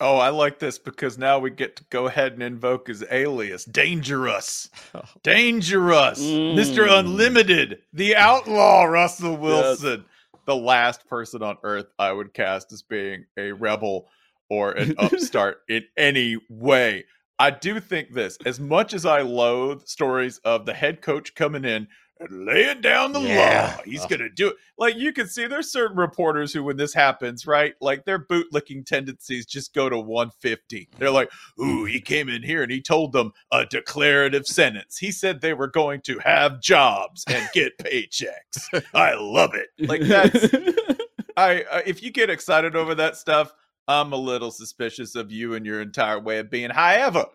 [0.00, 3.64] Oh, I like this because now we get to go ahead and invoke his alias,
[3.64, 4.68] Dangerous.
[5.22, 6.20] Dangerous.
[6.20, 6.56] Mm.
[6.56, 6.90] Mr.
[6.90, 10.00] Unlimited, the outlaw Russell Wilson.
[10.00, 10.40] Yes.
[10.44, 14.08] The last person on earth I would cast as being a rebel
[14.50, 17.04] or an upstart in any way.
[17.38, 21.64] I do think this, as much as I loathe stories of the head coach coming
[21.64, 21.86] in
[22.30, 23.74] laying down the yeah.
[23.76, 23.82] law.
[23.84, 24.56] He's gonna do it.
[24.78, 28.86] Like you can see, there's certain reporters who, when this happens, right, like their bootlicking
[28.86, 30.88] tendencies just go to 150.
[30.98, 31.30] They're like,
[31.60, 34.98] "Ooh, he came in here and he told them a declarative sentence.
[34.98, 38.82] He said they were going to have jobs and get paychecks.
[38.94, 39.68] I love it.
[39.78, 40.54] Like that's,
[41.36, 43.52] I, I if you get excited over that stuff,
[43.88, 46.70] I'm a little suspicious of you and your entire way of being.
[46.70, 47.26] However,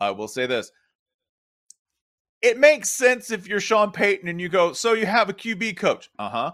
[0.00, 0.70] I will say this
[2.46, 5.76] it makes sense if you're Sean Payton and you go, so you have a QB
[5.76, 6.10] coach.
[6.18, 6.52] Uh huh.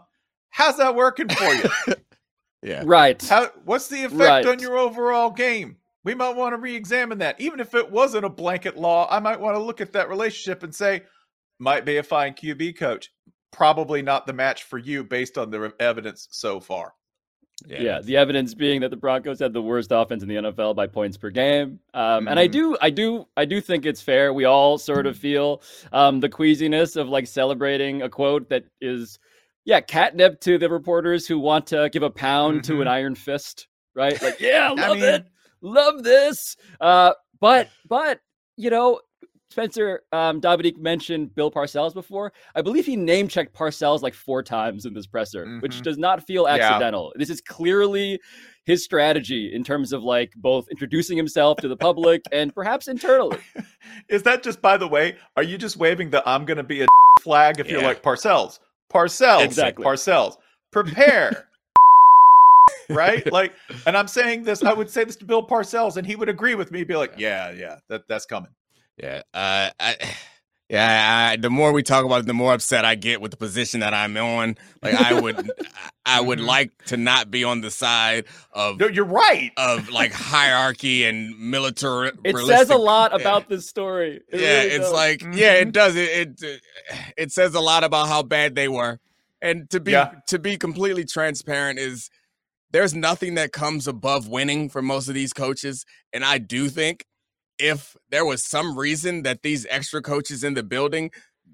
[0.49, 1.71] How's that working for you?
[2.63, 2.83] yeah.
[2.85, 3.23] Right.
[3.23, 4.47] How, what's the effect right.
[4.47, 5.77] on your overall game?
[6.05, 7.41] We might want to re examine that.
[7.41, 10.63] Even if it wasn't a blanket law, I might want to look at that relationship
[10.63, 11.03] and say,
[11.59, 13.13] might be a fine QB coach.
[13.53, 16.95] Probably not the match for you based on the evidence so far.
[17.66, 17.81] Yeah.
[17.81, 18.01] yeah.
[18.01, 21.16] the evidence being that the Broncos had the worst offense in the NFL by points
[21.16, 21.81] per game.
[21.94, 22.29] Um, mm-hmm.
[22.29, 22.53] And I mm-hmm.
[22.53, 24.33] do, I do, I do think it's fair.
[24.33, 29.18] We all sort of feel um, the queasiness of like celebrating a quote that is,
[29.64, 32.72] yeah, catnip to the reporters who want to give a pound mm-hmm.
[32.72, 32.88] to an mm-hmm.
[32.88, 34.20] iron fist, right?
[34.20, 35.05] Like, yeah, love I mean...
[35.05, 35.27] it,
[35.61, 36.57] love this.
[36.81, 38.20] Uh, but, but
[38.57, 39.01] you know,
[39.53, 42.33] Spencer um, Domonique mentioned Bill Parcells before.
[42.55, 45.61] I believe he name checked Parcells like four times in this presser, mm-hmm.
[45.61, 47.12] which does not feel accidental.
[47.15, 47.19] Yeah.
[47.19, 48.19] This is clearly
[48.65, 53.38] his strategy in terms of like both introducing himself to the public and perhaps internally.
[54.09, 55.17] Is that just by the way?
[55.37, 56.87] Are you just waving the "I'm going to be a
[57.21, 57.73] flag" if yeah.
[57.73, 58.59] you're like Parcells?
[58.93, 59.85] Parcells, exactly.
[59.85, 60.37] Parcells,
[60.73, 61.49] prepare.
[62.88, 63.31] right?
[63.31, 63.53] Like,
[63.87, 66.55] and I'm saying this, I would say this to Bill Parcells, and he would agree
[66.55, 68.51] with me, be like, yeah, yeah, that, that's coming.
[69.03, 69.23] Yeah.
[69.35, 69.97] Uh, I,
[70.69, 71.31] yeah.
[71.33, 73.81] I, the more we talk about it, the more upset I get with the position
[73.81, 74.57] that I'm on.
[74.83, 75.51] Like I would,
[76.07, 76.47] I would mm-hmm.
[76.47, 78.79] like to not be on the side of.
[78.79, 79.51] No, you're right.
[79.57, 82.12] Of like hierarchy and military.
[82.25, 84.21] It says a lot about this story.
[84.29, 84.93] It yeah, really it's does.
[84.93, 85.38] like mm-hmm.
[85.38, 85.97] yeah, it does.
[85.97, 86.61] It, it
[87.17, 89.01] it says a lot about how bad they were,
[89.41, 90.12] and to be yeah.
[90.29, 92.09] to be completely transparent is
[92.71, 97.05] there's nothing that comes above winning for most of these coaches, and I do think
[97.62, 101.11] if there was some reason that these extra coaches in the building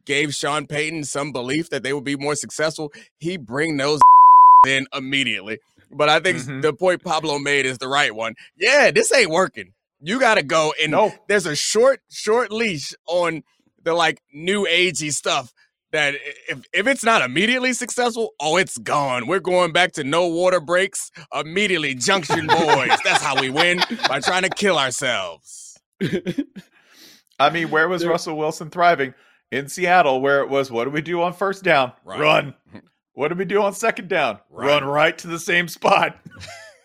[0.07, 4.01] gave Sean Payton some belief that they would be more successful, he bring those
[4.67, 5.59] in immediately.
[5.91, 6.63] But I think mm-hmm.
[6.63, 8.35] the point Pablo made is the right one.
[8.59, 9.73] Yeah, this ain't working.
[10.01, 10.95] You got to go and
[11.29, 13.43] there's a short, short leash on
[13.85, 15.53] the like new agey stuff
[15.93, 16.15] that
[16.49, 19.27] if, if it's not immediately successful, oh, it's gone.
[19.27, 21.95] We're going back to no water breaks immediately.
[21.95, 22.99] Junction boys.
[23.05, 25.68] That's how we win by trying to kill ourselves.
[27.41, 29.15] I mean, where was Russell Wilson thriving?
[29.51, 31.93] in Seattle where it was what do we do on first down?
[32.05, 32.21] Run.
[32.21, 32.55] Run.
[33.15, 34.39] What do we do on second down?
[34.49, 34.67] Run.
[34.69, 36.17] Run right to the same spot.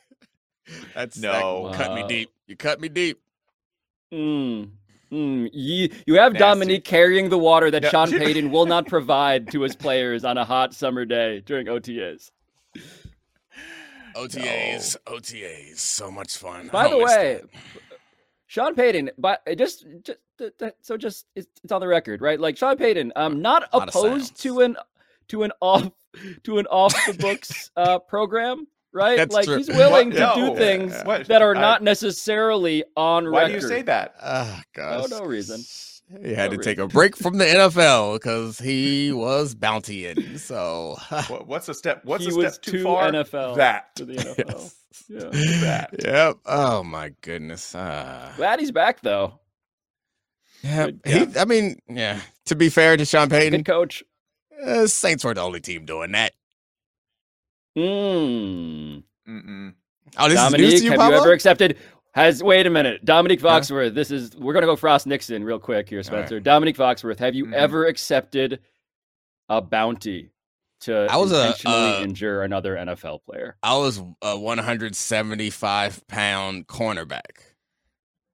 [0.95, 1.69] That's No.
[1.69, 2.31] that cut me deep.
[2.47, 3.21] You cut me deep.
[4.11, 4.71] Mm.
[5.11, 5.51] Mm.
[5.53, 6.43] You, you have Nasty.
[6.43, 7.89] Domonique carrying the water that Yeah.
[7.89, 12.31] Sean Payton will not provide to his players on a hot summer day during OTAs.
[14.15, 16.67] OTAs, OTAs, so much fun.
[16.69, 17.49] By the way, it.
[18.53, 22.21] Sean Payton, but it just, just th- th- so just it's, it's on the record,
[22.21, 22.39] right?
[22.39, 24.77] Like Sean Payton, um, not opposed to an
[25.29, 25.89] to an off
[26.43, 29.17] to an off the books uh program, right?
[29.17, 29.57] That's like true.
[29.57, 30.13] he's willing What?
[30.17, 30.35] to No.
[30.51, 31.25] do things What?
[31.29, 33.59] that are I- not necessarily on Why record.
[33.59, 34.13] do you say that?
[34.21, 35.09] Ah, gosh.
[35.09, 35.59] no reason.
[36.21, 40.37] He had No to take a break from the NFL because he was bountying.
[40.37, 40.95] So
[41.45, 42.05] what's a step?
[42.05, 43.09] What's he a step too too far?
[43.11, 43.95] NFL That.
[43.95, 44.47] to the NFL.
[44.47, 44.75] Yes.
[45.09, 45.59] Yeah.
[45.61, 45.89] That.
[46.03, 46.37] Yep.
[46.45, 47.73] Oh my goodness.
[47.75, 48.31] Ah.
[48.37, 49.39] Glad he's back though.
[50.61, 51.39] Yeah, Good he.
[51.39, 52.21] I mean, yeah.
[52.45, 54.03] To be fair to Sean Payton, Good coach.
[54.65, 56.31] uh, Saints were the only team doing that.
[57.77, 59.03] Mm.
[59.27, 59.73] Mm-mm.
[60.17, 61.17] Oh, this Domonique, is news to you, have Pablo?
[61.17, 61.77] you ever accepted?
[62.13, 63.59] Has wait a minute, Domonique Huh?
[63.59, 63.93] Foxworth.
[63.95, 66.05] This is we're gonna go Frost Nixon real quick here, right.
[66.05, 66.39] Spencer.
[66.39, 67.53] Domonique Foxworth, have you Mhm.
[67.53, 68.59] ever accepted
[69.49, 70.29] a bounty
[70.81, 73.55] to I was a, intentionally uh, injure another NFL player?
[73.63, 77.39] I was a 175 pound cornerback.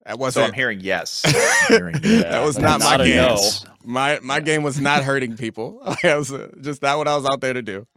[0.05, 0.47] That So wasn't.
[0.47, 1.21] I'm hearing yes.
[1.69, 2.23] I'm hearing yes.
[2.23, 3.15] that was that's not my game.
[3.17, 3.37] no.
[3.85, 5.81] My my game was not hurting people.
[6.03, 7.87] That was uh, just not what I was out there to do.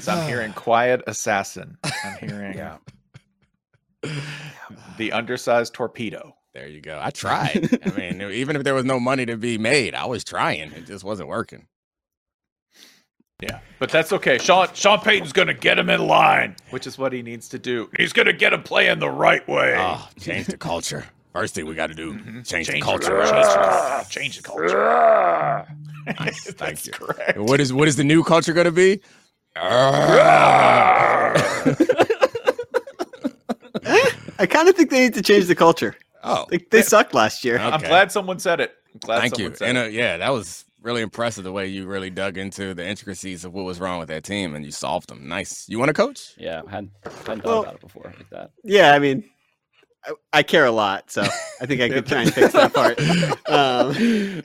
[0.00, 1.76] So I'm hearing quiet assassin.
[1.82, 2.78] I'm hearing Yeah.
[4.98, 6.34] The undersized torpedo.
[6.54, 7.00] There you go.
[7.02, 7.68] I tried.
[7.84, 10.72] I mean, even if there was no money to be made, I was trying.
[10.72, 11.66] It just wasn't working.
[13.42, 14.38] Yeah, but that's okay.
[14.38, 17.90] Sean Sean Payton's gonna get him in line, which is what he needs to do.
[17.98, 19.74] He's gonna get him playing the right way.
[19.76, 21.04] Oh, change the culture.
[21.32, 22.46] First thing we got to do, Mhm.
[22.48, 23.24] change, the Change culture.
[23.24, 25.66] Change, change the culture.
[26.20, 26.92] Nice, thank That's you.
[26.92, 27.36] correct.
[27.40, 29.00] What is what is the new culture going to be?
[34.44, 35.96] I kind of think they need to change the culture.
[36.22, 37.58] oh, They, they sucked last year.
[37.58, 38.74] I'm glad someone said it.
[38.92, 39.56] I'm glad thank someone you.
[39.56, 42.86] said And uh, yeah, that was really impressive the way you really dug into the
[42.86, 45.26] intricacies of what was wrong with that team and you solved them.
[45.26, 45.66] Nice.
[45.66, 46.34] You want to coach?
[46.36, 46.90] Yeah, hadn't,
[47.26, 48.50] hadn't thought about it before like that.
[48.62, 49.24] Yeah, I mean,
[50.04, 53.00] I, I care a lot, so I think I could try and fix that part.
[53.48, 54.42] Um,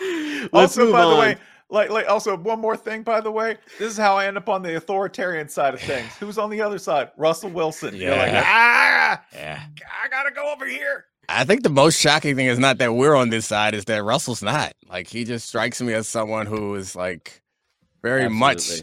[0.52, 1.18] let's also, move by the on.
[1.20, 1.36] way,
[1.70, 3.02] like, like, also one more thing.
[3.02, 6.14] By the way, this is how I end up on the authoritarian side of things.
[6.20, 7.10] Who's on the other side?
[7.16, 7.94] Russell Wilson.
[7.94, 9.62] You're like, ah, Yeah.
[10.04, 11.06] I gotta go over here.
[11.28, 14.02] I think the most shocking thing is not that we're on this side, is that
[14.02, 14.72] Russell's not.
[14.88, 17.42] Like he just strikes me as someone who is like
[18.02, 18.82] very much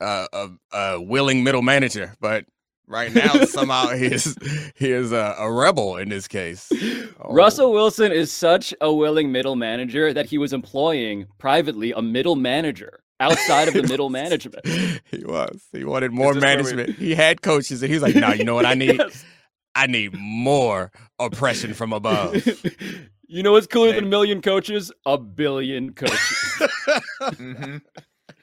[0.00, 2.46] uh, a, a willing middle manager, but
[2.86, 4.36] right now somehow he is
[4.76, 6.70] he is a, a rebel in this case.
[7.20, 7.30] Oh.
[7.34, 12.36] Russell Wilson is such a willing middle manager that he was employing privately a middle
[12.36, 14.66] manager outside of the middle management.
[15.10, 15.62] He was.
[15.72, 16.98] He wanted more this where we- management.
[16.98, 18.98] He had coaches, and he's like, "No, you know what I need?
[18.98, 19.24] Yes.
[19.76, 22.46] I need more oppression from above."
[23.26, 23.94] you know what's cooler Hey.
[23.96, 24.92] than a million coaches?
[25.06, 26.62] A billion coaches.
[27.38, 27.76] hmm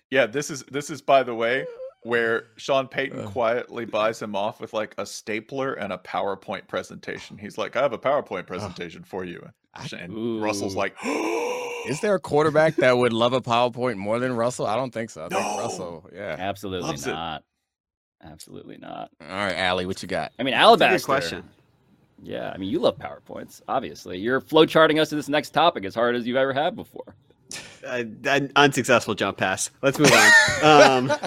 [0.10, 1.66] Yeah, this is this is by the way
[2.04, 3.28] where Sean Payton Uh.
[3.30, 7.38] quietly buys him off with like a stapler and a PowerPoint presentation.
[7.38, 10.96] He's like, "I have a PowerPoint presentation for you," I- and Russell's like,
[11.88, 14.68] Is there a quarterback that would love a PowerPoint more than Russell?
[14.68, 15.26] I don't think so.
[15.26, 15.58] I think No.
[15.60, 16.36] Russell, yeah.
[16.38, 17.12] Absolutely Loves it.
[17.12, 17.44] not.
[18.24, 19.10] Absolutely not.
[19.20, 20.32] All right, Allie, what you got?
[20.38, 20.98] I mean, That's a Alabaster.
[21.00, 21.50] good question.
[22.22, 24.20] Yeah, I mean, you love PowerPoints, obviously.
[24.20, 27.16] You're flowcharting us to this next topic as hard as you've ever had before.
[27.86, 29.70] Uh, an unsuccessful jump pass.
[29.82, 31.10] Let's move on.
[31.12, 31.18] Um,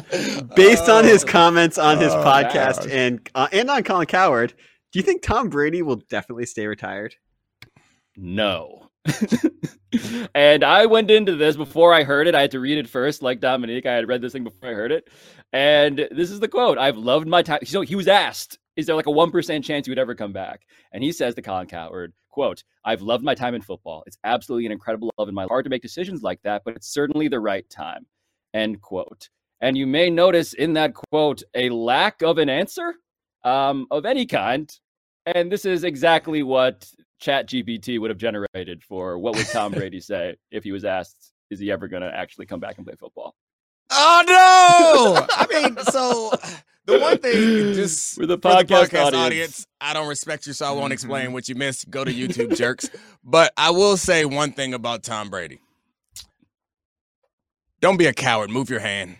[0.54, 2.86] based on his comments on his Oh, podcast gosh.
[2.90, 4.54] and uh, and on Colin Cowherd,
[4.92, 7.14] do you think Tom Brady will definitely stay retired?
[8.16, 8.90] No.
[10.34, 12.34] and I went into this before I heard it.
[12.34, 13.86] I had to read it first, like Domonique.
[13.86, 15.08] I had read this thing before I heard it.
[15.52, 17.60] And this is the quote I've loved my time.
[17.64, 20.62] So he was asked, Is there like a 1% chance he would ever come back?
[20.92, 24.02] And he says to Colin Cowherd, quote, I've loved my time in football.
[24.06, 25.50] It's absolutely an incredible love in my life.
[25.50, 28.06] Hard to make decisions like that, but it's certainly the right time.
[28.52, 29.28] End quote.
[29.60, 32.94] And you may notice in that quote a lack of an answer
[33.44, 34.70] um, of any kind.
[35.26, 36.86] And this is exactly what
[37.22, 41.60] ChatGPT would have generated for what would Tom Brady say if he was asked, is
[41.60, 43.34] he ever going to actually come back and play football?
[43.90, 45.26] Oh no!
[45.32, 46.32] I mean, so
[46.86, 49.14] the one thing just For the for the podcast, podcast audience.
[49.14, 49.66] audience.
[49.80, 51.32] I don't respect you, so I won't explain Mhm.
[51.32, 51.90] what you missed.
[51.90, 52.88] Go to YouTube, jerks.
[53.22, 55.60] But I will say one thing about Tom Brady.
[57.80, 58.50] Don't be a coward.
[58.50, 59.16] Move your hand.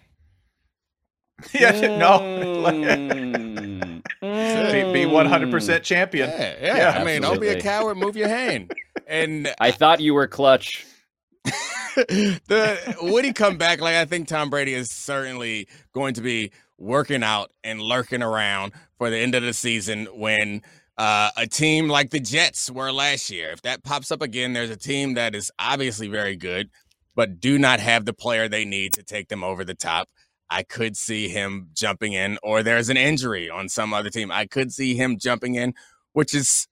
[1.52, 4.02] yeah, no, Mm.
[4.22, 6.30] be, be 100% champion.
[6.30, 6.76] Yeah, yeah.
[6.76, 7.96] Yeah, I mean, don't be a coward.
[7.96, 8.72] Move your hand.
[9.06, 10.86] And I thought you were clutch.
[11.44, 13.80] The would he come back?
[13.80, 18.72] Like I think Tom Brady is certainly going to be working out and lurking around
[18.98, 20.62] for the end of the season when
[20.98, 23.50] uh, a team like the Jets were last year.
[23.50, 26.70] If that pops up again, there's a team that is obviously very good,
[27.14, 30.08] but do not have the player they need to take them over the top.
[30.50, 34.30] I could see him jumping in, or there's an injury on some other team.
[34.30, 35.74] I could see him jumping in,
[36.12, 36.68] which is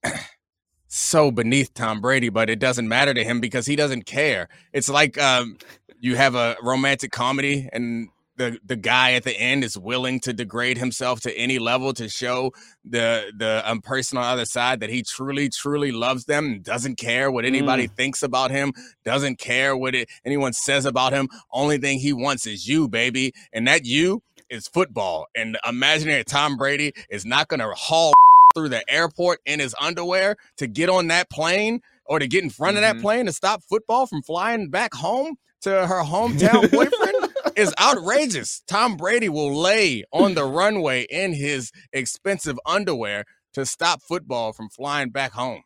[0.95, 4.49] so beneath Tom Brady, but it doesn't matter to him because he doesn't care.
[4.75, 5.57] It's like um,
[6.01, 10.35] you have a romantic comedy and the the guy at the end is willing to
[10.35, 12.53] degrade himself to any level to show
[12.85, 16.65] the the um, person on the other side that he truly truly loves them and
[16.65, 17.97] doesn't care what anybody Mm.
[17.97, 18.73] thinks about him
[19.05, 23.33] doesn't care what it, anyone says about him only thing he wants is you baby
[23.53, 28.13] and that you is football and imaginary tom brady is not going to haul
[28.55, 32.51] through the airport in his underwear to get on that plane or to get in
[32.51, 33.01] front of that Mhm.
[33.03, 38.63] plane to stop football from flying back home to her hometown boyfriend is outrageous.
[38.67, 43.25] Tom Brady will lay on the runway in his expensive underwear
[43.55, 45.63] to stop football from flying back home.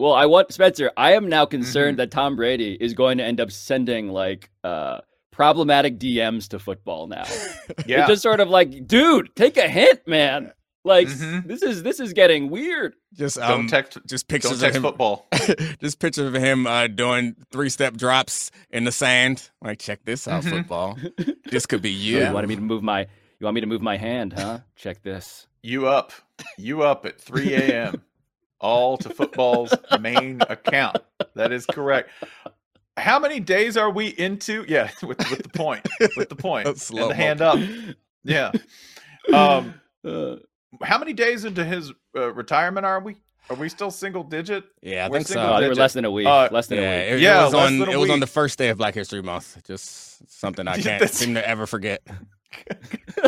[0.00, 0.90] Well, I want Spencer.
[0.96, 1.50] I am now Mm-hmm.
[1.50, 4.98] concerned that Tom Brady is going to end up sending like uh
[5.30, 7.24] problematic DMs to football now.
[7.86, 8.00] Yeah.
[8.00, 10.52] It's just sort of like, dude, take a hint, man.
[10.86, 11.46] Like Mhm.
[11.48, 12.94] this is this is getting weird.
[13.14, 13.98] Just don't um, text.
[14.06, 14.82] just Don't pictures text of him.
[14.82, 15.26] football.
[15.80, 19.48] just pictures of him uh, doing three step drops in the sand.
[19.62, 20.50] Like, check this out, Mhm.
[20.50, 20.98] football.
[21.50, 22.18] This could be Oh, you.
[22.26, 23.00] You wanted me to move my
[23.40, 24.58] you want me to move my hand, huh?
[24.76, 25.46] Check this.
[25.62, 26.12] You up.
[26.58, 28.02] You up at 3 a.m.
[28.60, 30.98] All to football's main account.
[31.34, 32.10] That is correct.
[32.96, 34.64] How many days are we into?
[34.68, 35.86] Yeah, with, with the point.
[36.16, 36.66] With the point.
[36.66, 37.58] That's and the hand up.
[38.22, 38.52] Yeah.
[39.32, 39.74] Um,
[40.04, 40.36] Uh,
[40.82, 43.16] how many days into his uh, retirement are we?
[43.50, 44.64] Are we still single digit?
[44.82, 45.60] Yeah, I We're think so.
[45.60, 46.26] they were less than a week.
[46.26, 47.16] Uh, less than yeah, a week.
[47.16, 48.78] it, Yeah, it was less on than a it was on the first day of
[48.78, 49.62] Black History Month.
[49.66, 52.00] Just something I can't seem to ever forget.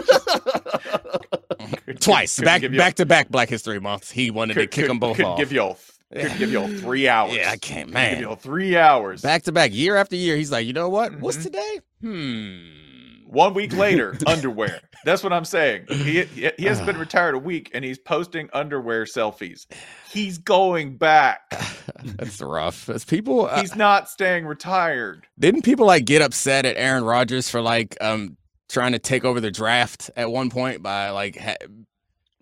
[2.00, 4.10] Twice, back back to back Black History Month.
[4.10, 5.38] He wanted to kick could- them both could off.
[5.38, 5.78] Give you all,
[6.14, 6.28] Yeah.
[6.28, 7.34] could give you all three hours.
[7.34, 8.10] Yeah, I can't, Could man.
[8.14, 9.22] Give you all three hours.
[9.22, 10.36] back to back, year after year.
[10.36, 11.18] He's like, you know what?
[11.20, 11.42] What's Mhm.
[11.42, 11.80] today?
[12.00, 12.85] Hmm.
[13.26, 14.80] One week later, underwear.
[15.04, 15.86] That's what I'm saying.
[15.88, 19.66] He he, has been retired a week and he's posting underwear selfies.
[20.10, 21.40] He's going back.
[22.04, 22.88] That's rough.
[22.88, 25.26] As people, uh, He's not staying retired.
[25.38, 28.36] didn't people like get upset at Aaron Rodgers for like um
[28.68, 31.56] trying to take over the draft at one point by like ha-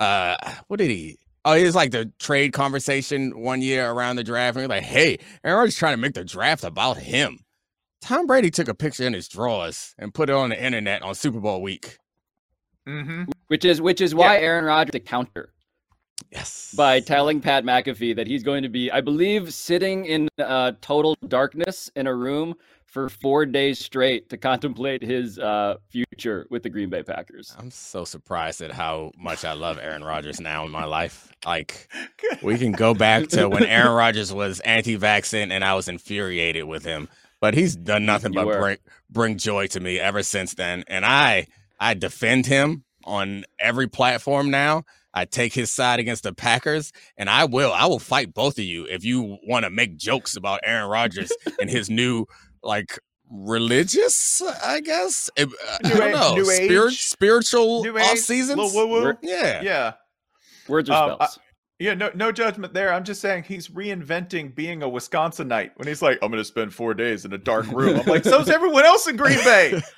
[0.01, 0.37] uh
[0.69, 1.19] what did he?
[1.47, 4.57] Oh, it was like the trade conversation one year around the draft.
[4.57, 7.41] And was like, hey, Aaron Rodgers trying to make the draft about him.
[8.05, 11.15] Tom Brady took a picture in his drawers and put it on the internet on
[11.15, 11.99] Super Bowl week.
[12.87, 13.23] Mm-hmm.
[13.47, 15.55] which is which is why Aaron Rodgers to counter
[16.31, 16.75] Yes.
[16.77, 21.17] by telling Pat McAfee that he's going to be, I believe, sitting in uh, total
[21.29, 26.69] darkness in a room for four days straight to contemplate his uh, future with the
[26.69, 27.57] Green Bay Packers.
[27.59, 31.33] I'm so surprised at how much I love Aaron Rodgers now in my life.
[31.47, 31.89] Like
[32.43, 36.85] we can go back to when Aaron Rodgers was anti-vaccine and I was infuriated with
[36.85, 37.09] him,
[37.45, 38.59] but he's done nothing You but were.
[38.59, 38.77] bring
[39.11, 40.83] bring joy to me ever since then.
[40.87, 41.47] And I
[41.79, 44.85] I defend him on every platform now.
[45.13, 47.71] I take his side against the Packers, and I will.
[47.71, 51.31] I will fight both of you if you want to make jokes about Aaron Rodgers
[51.61, 52.25] and his new
[52.63, 52.99] like
[53.31, 55.29] religious, I guess.
[55.39, 55.47] I, I
[55.91, 56.35] don't age- know.
[56.37, 57.03] new Spirit, age?
[57.03, 58.57] spiritual New off age, seasons.
[58.59, 59.15] little woo woo.
[59.23, 59.61] Yeah.
[59.63, 59.93] Yeah.
[60.67, 61.39] Words or Um, I- spells?
[61.85, 62.91] Yeah, no, no judgment there.
[62.91, 66.73] I'm just saying he's reinventing being a Wisconsinite when he's like, "I'm going to spend
[66.73, 69.83] four days in a dark room." I'm like, "So's everyone else in Green Bay.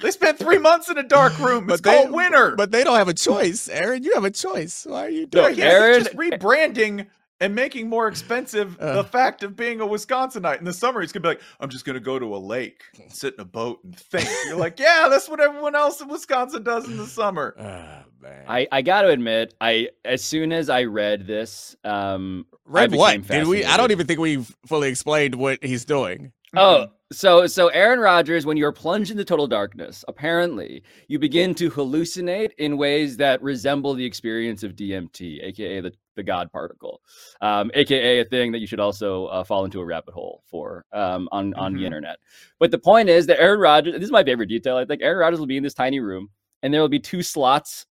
[0.00, 1.68] They spent three months in a dark room.
[1.68, 4.02] It's they, called winter." But they don't have a choice, Aaron.
[4.02, 4.86] You have a choice.
[4.88, 5.82] Why are you doing yeah, that?
[5.82, 7.06] Aaron- just rebranding
[7.40, 8.94] and making more expensive Uh.
[8.96, 10.58] the fact of being a Wisconsinite.
[10.58, 13.34] In the summer, he's gonna be like, "I'm just gonna go to a lake, sit
[13.34, 16.86] in a boat, and think." You're like, "Yeah, that's what everyone else in Wisconsin does
[16.88, 18.44] in the summer." Ah, man.
[18.48, 22.92] I, I got to admit, I as soon as I read this, um, I Read
[22.92, 23.22] what?
[23.22, 23.64] became Did we?
[23.64, 26.32] I don't even think we've fully explained what he's doing.
[26.56, 31.70] Oh, so so Aaron Rodgers, when you're plunged into total darkness, apparently you begin to
[31.70, 37.00] hallucinate in ways that resemble the experience of DMT, aka the the God particle,
[37.40, 40.84] um, aka a thing that you should also uh, fall into a rabbit hole for
[40.92, 41.86] um, on on the Mhm.
[41.86, 42.18] internet.
[42.58, 44.76] But the point is that Aaron Rodgers, this is my favorite detail.
[44.76, 46.28] I think Aaron Rodgers will be in this tiny room,
[46.62, 47.86] and there will be two slots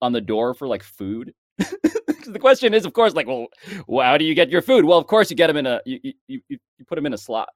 [0.00, 1.34] on the door for like food.
[1.58, 3.46] the question is, of course, like, well,
[4.02, 4.84] how do you get your food?
[4.84, 6.40] Well, of course, you get them in a you you, you,
[6.78, 7.48] you put them in a slot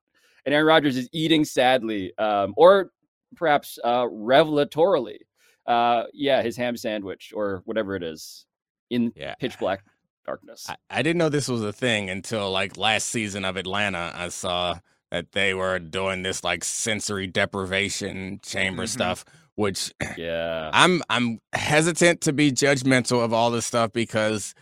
[0.46, 2.90] and Aaron Rodgers is eating sadly, um, or
[3.36, 5.18] perhaps uh, revelatorily.
[5.66, 8.46] Uh, yeah, his ham sandwich or whatever it is
[8.88, 9.34] in Yeah.
[9.38, 9.84] pitch black
[10.30, 10.66] darkness.
[10.68, 14.12] I, I didn't know this was a thing until like last season of Atlanta.
[14.14, 14.78] I saw
[15.10, 18.88] that they were doing this like sensory deprivation chamber Mhm.
[18.88, 19.24] stuff,
[19.56, 20.70] which Yeah.
[20.72, 24.54] I'm I'm hesitant to be judgmental of all this stuff because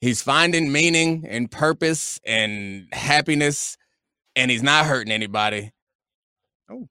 [0.00, 3.76] he's finding meaning and purpose and happiness,
[4.36, 5.72] and he's not hurting anybody.
[6.70, 6.88] Oh,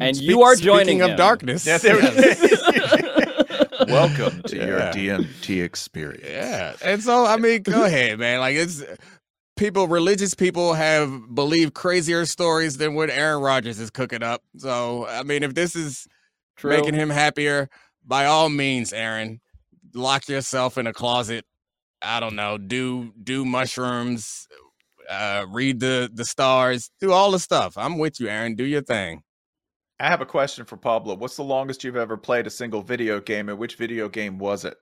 [0.00, 1.16] And you are joining speaking of him.
[1.16, 1.66] darkness.
[1.66, 3.02] Yeah, yes.
[3.86, 6.26] Welcome to your DMT experience.
[6.26, 8.40] Yeah, and so I mean, go ahead, man.
[8.40, 8.82] Like it's
[9.56, 14.42] people, religious people have believed crazier stories than what Aaron Rodgers is cooking up.
[14.56, 16.06] So I mean, if this is
[16.56, 16.70] True.
[16.70, 17.68] making him happier,
[18.04, 19.40] by all means, Aaron,
[19.94, 21.44] lock yourself in a closet.
[22.00, 24.46] I don't know, do do mushrooms,
[25.10, 27.76] uh, read the the stars, do all the stuff.
[27.76, 28.54] I'm with you, Aaron.
[28.54, 29.22] Do your thing.
[30.00, 31.16] I have a question for Pablo.
[31.16, 34.64] What's the longest you've ever played a single video game, and which video game was
[34.64, 34.76] it?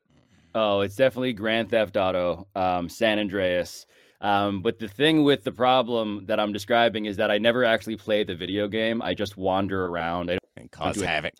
[0.55, 3.87] Oh, it's definitely Grand Theft Auto, um, San Andreas.
[4.21, 7.97] Um, but the thing with the problem that I'm describing is that I never actually
[7.97, 9.03] play the video game.
[9.03, 10.31] I just wander around.
[10.31, 11.35] I and cause havoc.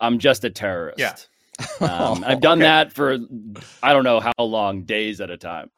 [0.00, 0.98] I'm just a terrorist.
[0.98, 1.14] Yeah.
[1.80, 2.66] Um, I've done Okay.
[2.68, 3.18] that for
[3.82, 5.70] I don't know how long, days at a time.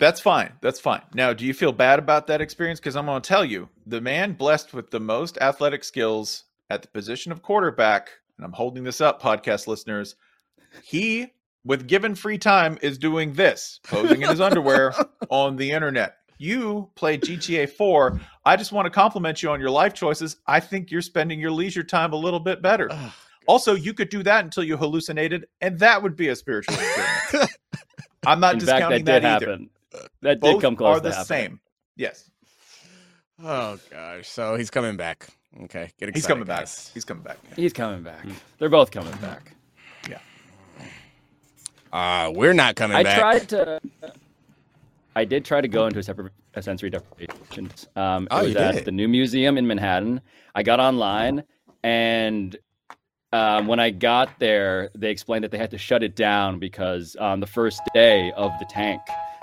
[0.00, 0.54] That's fine.
[0.62, 1.02] That's fine.
[1.14, 2.80] Now, do you feel bad about that experience?
[2.80, 6.80] Because I'm going to tell you, the man blessed with the most athletic skills at
[6.82, 10.16] the position of quarterback, and I'm holding this up, podcast listeners,
[10.82, 11.26] he,
[11.66, 14.94] with given free time, is doing this, posing in his underwear
[15.28, 16.16] on the internet.
[16.38, 18.18] You play GTA 4.
[18.46, 20.36] I just want to compliment you on your life choices.
[20.46, 22.88] I think you're spending your leisure time a little bit better.
[22.90, 23.12] Ugh.
[23.46, 27.52] Also, you could do that until you hallucinated, and that would be a spiritual experience.
[28.26, 29.46] I'm not In fact, discounting that did either.
[29.50, 29.70] happen.
[30.22, 31.60] That Both did come close are the to same.
[31.96, 32.30] Yes,
[33.42, 34.28] Oh gosh.
[34.28, 35.28] So he's coming back.
[35.64, 35.90] Okay.
[35.98, 36.14] Get excited.
[36.14, 36.68] he's coming back.
[36.94, 37.38] He's coming back.
[37.56, 38.24] He's coming back.
[38.58, 39.54] They're both coming back.
[40.08, 40.18] Yeah.
[41.92, 43.18] Uh, we're not coming I back.
[43.18, 43.80] tried to.
[45.16, 47.70] I did try to go into a separate a sensory deprivation.
[47.96, 48.84] Um, it Oh, was you at did?
[48.84, 50.20] the new museum in Manhattan.
[50.54, 51.42] I got online,
[51.82, 52.56] and
[53.32, 57.16] um, when I got there, they explained that they had to shut it down because
[57.16, 59.00] on the first day of the tank,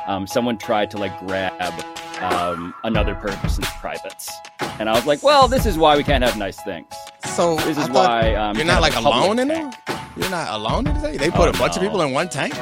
[0.08, 1.74] um, someone tried to like grab
[2.22, 4.32] um, another person's privates,
[4.80, 6.88] and I was like, "Well, this is why we can't have nice things.
[7.26, 9.99] So This is why um, you're not like have a public alone in tank." there.
[10.18, 11.18] You're not alone in there.
[11.18, 12.53] They put Oh, a bunch of people in one tank.